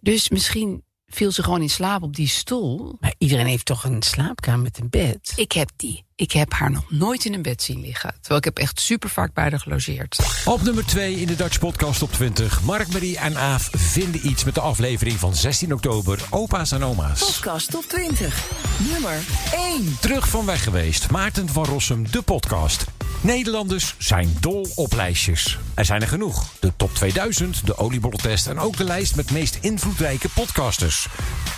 Dus 0.00 0.28
misschien 0.28 0.84
viel 1.14 1.32
ze 1.32 1.42
gewoon 1.42 1.62
in 1.62 1.70
slaap 1.70 2.02
op 2.02 2.16
die 2.16 2.28
stoel. 2.28 2.96
Maar 3.00 3.14
iedereen 3.18 3.46
heeft 3.46 3.64
toch 3.64 3.84
een 3.84 4.02
slaapkamer 4.02 4.62
met 4.62 4.78
een 4.78 4.90
bed? 4.90 5.32
Ik 5.36 5.52
heb 5.52 5.70
die. 5.76 6.04
Ik 6.16 6.32
heb 6.32 6.52
haar 6.52 6.70
nog 6.70 6.90
nooit 6.90 7.24
in 7.24 7.34
een 7.34 7.42
bed 7.42 7.62
zien 7.62 7.80
liggen. 7.80 8.14
Terwijl 8.20 8.38
ik 8.38 8.44
heb 8.44 8.58
echt 8.58 8.80
super 8.80 9.10
vaak 9.10 9.34
bij 9.34 9.48
haar 9.50 9.60
gelogeerd. 9.60 10.18
Op 10.44 10.62
nummer 10.62 10.86
2 10.86 11.14
in 11.14 11.26
de 11.26 11.36
Dutch 11.36 11.58
Podcast 11.58 12.02
op 12.02 12.12
20. 12.12 12.62
Mark, 12.62 12.92
Marie 12.92 13.18
en 13.18 13.36
Aaf 13.36 13.68
vinden 13.72 14.26
iets 14.26 14.44
met 14.44 14.54
de 14.54 14.60
aflevering 14.60 15.18
van 15.18 15.34
16 15.34 15.72
oktober. 15.72 16.18
Opa's 16.30 16.72
en 16.72 16.84
oma's. 16.84 17.24
Podcast 17.24 17.70
top 17.70 17.84
20. 17.84 18.50
Nummer 18.90 19.18
1. 19.54 19.96
Terug 20.00 20.28
van 20.28 20.46
weg 20.46 20.62
geweest. 20.62 21.10
Maarten 21.10 21.48
van 21.48 21.64
Rossum, 21.64 22.10
de 22.10 22.22
podcast. 22.22 22.84
Nederlanders 23.22 23.94
zijn 23.98 24.36
dol 24.40 24.66
op 24.74 24.92
lijstjes. 24.92 25.58
Er 25.74 25.84
zijn 25.84 26.00
er 26.00 26.08
genoeg. 26.08 26.52
De 26.60 26.72
top 26.76 26.94
2000, 26.94 27.66
de 27.66 27.76
oliebollentest 27.76 28.46
en 28.46 28.58
ook 28.58 28.76
de 28.76 28.84
lijst 28.84 29.16
met 29.16 29.30
meest 29.30 29.58
invloedrijke 29.60 30.28
podcasters. 30.28 31.06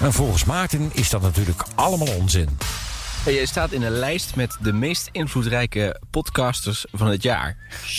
En 0.01 0.13
volgens 0.13 0.45
Maarten 0.45 0.91
is 0.93 1.11
dat 1.11 1.23
natuurlijk 1.23 1.63
allemaal 1.75 2.15
onzin. 2.15 2.49
Je 3.25 3.47
staat 3.47 3.73
in 3.73 3.83
een 3.83 3.99
lijst 3.99 4.37
met 4.37 4.57
de 4.61 4.73
meest 4.73 5.09
invloedrijke 5.13 6.01
podcasters 6.11 6.85
van 6.93 7.07
het 7.07 7.23
jaar. 7.23 7.57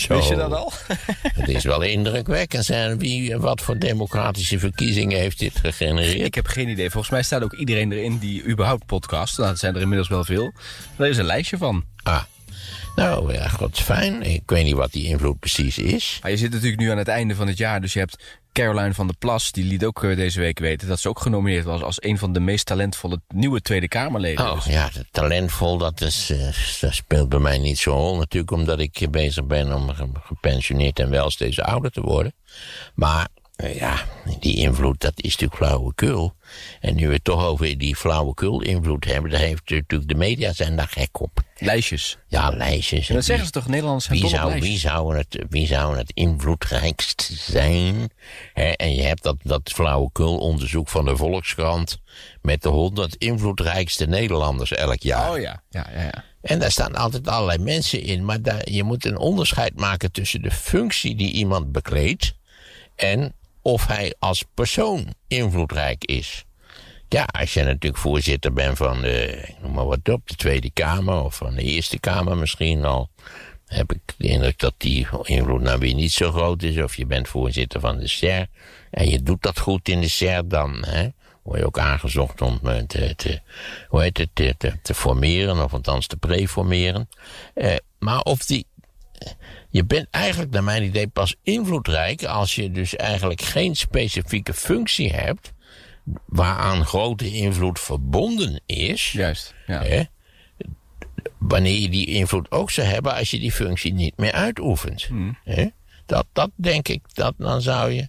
Wist 0.08 0.28
je 0.28 0.36
dat 0.36 0.52
al? 0.52 0.72
Het 1.40 1.48
is 1.48 1.64
wel 1.64 1.82
indrukwekkend. 1.82 2.64
Zijn 2.64 2.98
wie, 2.98 3.36
wat 3.36 3.60
voor 3.60 3.78
democratische 3.78 4.58
verkiezingen 4.58 5.18
heeft 5.18 5.38
dit 5.38 5.58
gegenereerd? 5.58 6.26
Ik 6.26 6.34
heb 6.34 6.46
geen 6.46 6.68
idee. 6.68 6.90
Volgens 6.90 7.12
mij 7.12 7.22
staat 7.22 7.42
ook 7.42 7.54
iedereen 7.54 7.92
erin 7.92 8.18
die 8.18 8.44
überhaupt 8.44 8.86
podcast. 8.86 9.38
Nou, 9.38 9.50
dat 9.50 9.58
zijn 9.58 9.74
er 9.74 9.80
inmiddels 9.80 10.08
wel 10.08 10.24
veel. 10.24 10.52
Daar 10.96 11.08
is 11.08 11.18
een 11.18 11.24
lijstje 11.24 11.56
van. 11.58 11.84
Ah. 12.02 12.22
Nou, 12.96 13.32
ja, 13.32 13.48
god, 13.48 13.78
fijn. 13.78 14.22
Ik 14.22 14.42
weet 14.46 14.64
niet 14.64 14.74
wat 14.74 14.92
die 14.92 15.06
invloed 15.06 15.38
precies 15.38 15.78
is. 15.78 16.18
Maar 16.22 16.30
je 16.30 16.36
zit 16.36 16.50
natuurlijk 16.50 16.80
nu 16.80 16.90
aan 16.90 16.98
het 16.98 17.08
einde 17.08 17.34
van 17.34 17.46
het 17.46 17.58
jaar, 17.58 17.80
dus 17.80 17.92
je 17.92 17.98
hebt 17.98 18.22
Caroline 18.52 18.94
van 18.94 19.06
der 19.06 19.16
Plas, 19.16 19.52
die 19.52 19.64
liet 19.64 19.84
ook 19.84 20.04
eh, 20.04 20.16
deze 20.16 20.40
week 20.40 20.58
weten 20.58 20.88
dat 20.88 21.00
ze 21.00 21.08
ook 21.08 21.20
genomineerd 21.20 21.64
was 21.64 21.82
als 21.82 22.02
een 22.02 22.18
van 22.18 22.32
de 22.32 22.40
meest 22.40 22.66
talentvolle 22.66 23.20
nieuwe 23.28 23.60
Tweede 23.60 23.88
Kamerleden. 23.88 24.44
Oh 24.50 24.54
Dus- 24.54 24.64
ja, 24.64 24.90
talentvol, 25.10 25.78
dat, 25.78 26.00
is, 26.00 26.30
eh, 26.30 26.38
dat 26.80 26.94
speelt 26.94 27.28
bij 27.28 27.38
mij 27.38 27.58
niet 27.58 27.78
zo'n 27.78 27.94
rol. 27.96 28.16
Natuurlijk 28.16 28.52
omdat 28.52 28.78
ik 28.80 29.06
bezig 29.10 29.44
ben 29.46 29.74
om 29.74 29.88
ge- 29.88 30.08
gepensioneerd 30.22 30.98
en 30.98 31.10
wel 31.10 31.30
steeds 31.30 31.60
ouder 31.60 31.90
te 31.90 32.00
worden. 32.00 32.34
Maar 32.94 33.28
ja, 33.56 34.04
die 34.40 34.56
invloed, 34.56 35.00
dat 35.00 35.12
is 35.16 35.36
natuurlijk 35.36 35.56
flauwekul. 35.56 36.34
En 36.80 36.94
nu 36.94 37.06
we 37.06 37.14
het 37.14 37.24
toch 37.24 37.44
over 37.44 37.78
die 37.78 37.96
flauwekul 37.96 38.62
invloed 38.62 39.04
hebben, 39.04 39.30
daar 39.30 39.40
heeft 39.40 39.70
natuurlijk 39.70 40.08
de 40.08 40.14
media 40.14 40.52
zijn 40.52 40.76
daar 40.76 40.88
gek 40.88 41.20
op. 41.20 41.44
Lijstjes. 41.58 42.18
Ja, 42.26 42.50
lijstjes. 42.50 43.08
En 43.08 43.14
dat 43.14 43.24
zeggen 43.24 43.46
ze 43.46 43.52
toch, 43.52 43.66
Nederlanders 43.66 44.04
zijn 44.04 44.20
wie 44.20 44.28
zou, 44.28 44.60
wie, 44.60 44.78
zou 44.78 45.16
het, 45.16 45.44
wie 45.48 45.66
zou 45.66 45.96
het 45.96 46.10
invloedrijkst 46.14 47.30
zijn? 47.34 48.10
En 48.54 48.94
je 48.94 49.02
hebt 49.02 49.22
dat, 49.22 49.36
dat 49.42 49.70
flauwekul 49.74 50.38
onderzoek 50.38 50.88
van 50.88 51.04
de 51.04 51.16
Volkskrant... 51.16 51.98
met 52.42 52.62
de 52.62 52.68
100 52.68 53.14
invloedrijkste 53.16 54.06
Nederlanders 54.06 54.72
elk 54.72 55.02
jaar. 55.02 55.30
Oh 55.30 55.38
ja, 55.38 55.62
ja, 55.70 55.86
ja. 55.94 56.02
ja. 56.02 56.24
En 56.40 56.58
daar 56.58 56.70
staan 56.70 56.94
altijd 56.94 57.28
allerlei 57.28 57.58
mensen 57.58 58.02
in. 58.02 58.24
Maar 58.24 58.42
daar, 58.42 58.70
je 58.70 58.82
moet 58.82 59.04
een 59.04 59.18
onderscheid 59.18 59.76
maken 59.80 60.12
tussen 60.12 60.42
de 60.42 60.50
functie 60.50 61.14
die 61.14 61.32
iemand 61.32 61.72
bekleedt... 61.72 62.34
en 62.94 63.34
of 63.66 63.86
hij 63.86 64.14
als 64.18 64.44
persoon 64.54 65.14
invloedrijk 65.28 66.04
is. 66.04 66.44
Ja, 67.08 67.24
als 67.24 67.54
je 67.54 67.62
natuurlijk 67.62 68.02
voorzitter 68.02 68.52
bent 68.52 68.76
van 68.76 69.00
de, 69.00 69.48
noem 69.62 69.72
maar 69.72 69.86
wat 69.86 70.08
op, 70.08 70.28
de 70.28 70.34
Tweede 70.34 70.70
Kamer... 70.70 71.22
of 71.24 71.36
van 71.36 71.54
de 71.54 71.62
Eerste 71.62 71.98
Kamer 71.98 72.36
misschien 72.36 72.84
al... 72.84 73.08
heb 73.66 73.92
ik 73.92 74.00
de 74.16 74.26
indruk 74.26 74.58
dat 74.58 74.74
die 74.76 75.06
invloed 75.22 75.60
nou 75.60 75.78
weer 75.78 75.94
niet 75.94 76.12
zo 76.12 76.30
groot 76.30 76.62
is. 76.62 76.78
Of 76.78 76.96
je 76.96 77.06
bent 77.06 77.28
voorzitter 77.28 77.80
van 77.80 77.98
de 77.98 78.08
SER 78.08 78.46
en 78.90 79.08
je 79.08 79.22
doet 79.22 79.42
dat 79.42 79.58
goed 79.58 79.88
in 79.88 80.00
de 80.00 80.08
SER... 80.08 80.48
dan 80.48 80.84
hè, 80.84 81.08
word 81.42 81.58
je 81.58 81.66
ook 81.66 81.78
aangezocht 81.78 82.42
om 82.42 82.60
eh, 82.62 82.78
te, 82.78 83.14
te, 83.16 83.40
hoe 83.88 84.02
heet 84.02 84.18
het, 84.18 84.30
te, 84.32 84.54
te, 84.58 84.72
te 84.82 84.94
formeren... 84.94 85.64
of 85.64 85.72
althans 85.72 86.06
te 86.06 86.16
preformeren. 86.16 87.08
Eh, 87.54 87.76
maar 87.98 88.20
of 88.20 88.44
die 88.44 88.66
je 89.68 89.84
bent 89.84 90.06
eigenlijk 90.10 90.52
naar 90.52 90.64
mijn 90.64 90.82
idee 90.82 91.08
pas 91.08 91.36
invloedrijk 91.42 92.24
als 92.24 92.54
je 92.54 92.70
dus 92.70 92.96
eigenlijk 92.96 93.40
geen 93.40 93.76
specifieke 93.76 94.54
functie 94.54 95.12
hebt 95.12 95.52
waaraan 96.24 96.86
grote 96.86 97.32
invloed 97.32 97.80
verbonden 97.80 98.60
is. 98.66 99.12
Juist, 99.12 99.54
ja. 99.66 99.82
Hè, 99.82 100.02
wanneer 101.38 101.78
je 101.78 101.88
die 101.88 102.06
invloed 102.06 102.50
ook 102.50 102.70
zou 102.70 102.86
hebben 102.86 103.14
als 103.14 103.30
je 103.30 103.38
die 103.38 103.52
functie 103.52 103.92
niet 103.92 104.16
meer 104.16 104.32
uitoefent. 104.32 105.08
Hè? 105.44 105.66
Dat, 106.06 106.26
dat 106.32 106.50
denk 106.54 106.88
ik, 106.88 107.02
dat 107.12 107.34
dan 107.38 107.62
zou 107.62 107.90
je... 107.90 108.08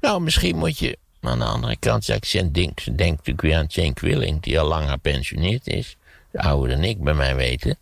Nou, 0.00 0.20
misschien 0.20 0.56
moet 0.56 0.78
je 0.78 0.98
aan 1.20 1.38
de 1.38 1.44
andere 1.44 1.76
kant... 1.76 2.08
Ik 2.08 2.30
denk, 2.30 2.54
denk, 2.54 2.84
denk 2.84 3.10
natuurlijk 3.10 3.40
weer 3.40 3.56
aan 3.56 3.66
Jane 3.68 3.92
Quilling, 3.92 4.42
die 4.42 4.60
al 4.60 4.68
lang 4.68 4.88
gepensioneerd 4.90 5.66
is 5.66 5.96
ouder 6.36 6.68
dan 6.68 6.84
ik 6.84 7.02
bij 7.02 7.14
mij 7.14 7.34
weten. 7.34 7.78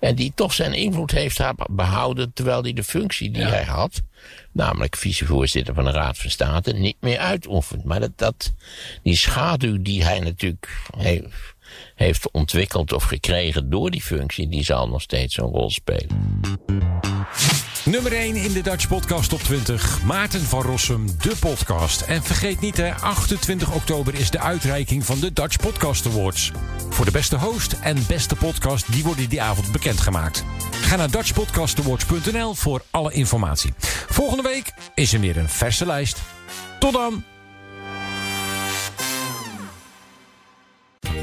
En 0.00 0.14
die 0.14 0.32
toch 0.34 0.52
zijn 0.52 0.72
invloed 0.72 1.10
heeft 1.10 1.40
behouden 1.70 2.32
terwijl 2.32 2.62
hij 2.62 2.72
de 2.72 2.84
functie 2.84 3.30
die 3.30 3.44
hij 3.44 3.64
had, 3.64 4.02
namelijk 4.52 4.96
vicevoorzitter 4.96 5.74
van 5.74 5.84
de 5.84 5.90
Raad 5.90 6.18
van 6.18 6.30
State, 6.30 6.72
niet 6.72 6.96
meer 7.00 7.18
uitoefent. 7.18 7.84
Maar 7.84 8.00
dat, 8.00 8.12
dat, 8.16 8.52
die 9.02 9.16
schaduw 9.16 9.82
die 9.82 10.04
hij 10.04 10.20
natuurlijk 10.20 10.68
heeft, 10.96 11.53
heeft 11.94 12.30
ontwikkeld 12.30 12.92
of 12.92 13.04
gekregen 13.04 13.70
door 13.70 13.90
die 13.90 14.02
functie, 14.02 14.48
die 14.48 14.64
zal 14.64 14.88
nog 14.88 15.02
steeds 15.02 15.36
een 15.36 15.44
rol 15.44 15.70
spelen. 15.70 16.40
Nummer 17.84 18.12
1 18.12 18.36
in 18.36 18.52
de 18.52 18.60
Dutch 18.60 18.88
Podcast 18.88 19.30
Top 19.30 19.40
20. 19.40 20.02
Maarten 20.02 20.40
van 20.40 20.62
Rossum, 20.62 21.06
de 21.06 21.36
podcast. 21.40 22.00
En 22.00 22.22
vergeet 22.22 22.60
niet, 22.60 22.76
hè, 22.76 22.94
28 22.94 23.74
oktober 23.74 24.14
is 24.14 24.30
de 24.30 24.40
uitreiking 24.40 25.04
van 25.04 25.20
de 25.20 25.32
Dutch 25.32 25.56
Podcast 25.56 26.06
Awards. 26.06 26.50
Voor 26.90 27.04
de 27.04 27.10
beste 27.10 27.36
host 27.36 27.72
en 27.72 28.06
beste 28.08 28.36
podcast, 28.36 28.92
die 28.92 29.04
worden 29.04 29.28
die 29.28 29.42
avond 29.42 29.72
bekendgemaakt. 29.72 30.44
Ga 30.70 30.96
naar 30.96 31.10
dutchpodcastawards.nl 31.10 32.54
voor 32.54 32.82
alle 32.90 33.12
informatie. 33.12 33.72
Volgende 34.08 34.42
week 34.42 34.72
is 34.94 35.12
er 35.12 35.20
weer 35.20 35.36
een 35.36 35.48
verse 35.48 35.86
lijst. 35.86 36.22
Tot 36.78 36.92
dan! 36.92 37.33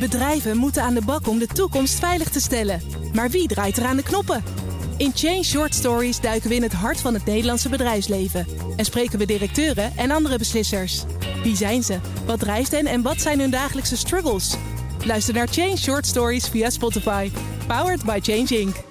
Bedrijven 0.01 0.57
moeten 0.57 0.83
aan 0.83 0.93
de 0.93 1.05
bak 1.05 1.27
om 1.27 1.39
de 1.39 1.47
toekomst 1.47 1.99
veilig 1.99 2.29
te 2.29 2.39
stellen. 2.39 2.81
Maar 3.13 3.29
wie 3.29 3.47
draait 3.47 3.77
er 3.77 3.85
aan 3.85 3.95
de 3.95 4.03
knoppen? 4.03 4.43
In 4.97 5.11
Change 5.15 5.43
Short 5.43 5.75
Stories 5.75 6.19
duiken 6.19 6.49
we 6.49 6.55
in 6.55 6.63
het 6.63 6.73
hart 6.73 7.01
van 7.01 7.13
het 7.13 7.25
Nederlandse 7.25 7.69
bedrijfsleven. 7.69 8.47
En 8.75 8.85
spreken 8.85 9.19
we 9.19 9.25
directeuren 9.25 9.91
en 9.97 10.11
andere 10.11 10.37
beslissers. 10.37 11.03
Wie 11.43 11.55
zijn 11.55 11.83
ze? 11.83 11.99
Wat 12.25 12.39
drijft 12.39 12.71
hen 12.71 12.85
en 12.85 13.01
wat 13.01 13.21
zijn 13.21 13.39
hun 13.39 13.51
dagelijkse 13.51 13.97
struggles? 13.97 14.55
Luister 15.05 15.33
naar 15.33 15.47
Change 15.47 15.77
Short 15.77 16.05
Stories 16.05 16.47
via 16.47 16.69
Spotify. 16.69 17.31
Powered 17.67 18.03
by 18.03 18.19
Change 18.21 18.59
Inc. 18.59 18.90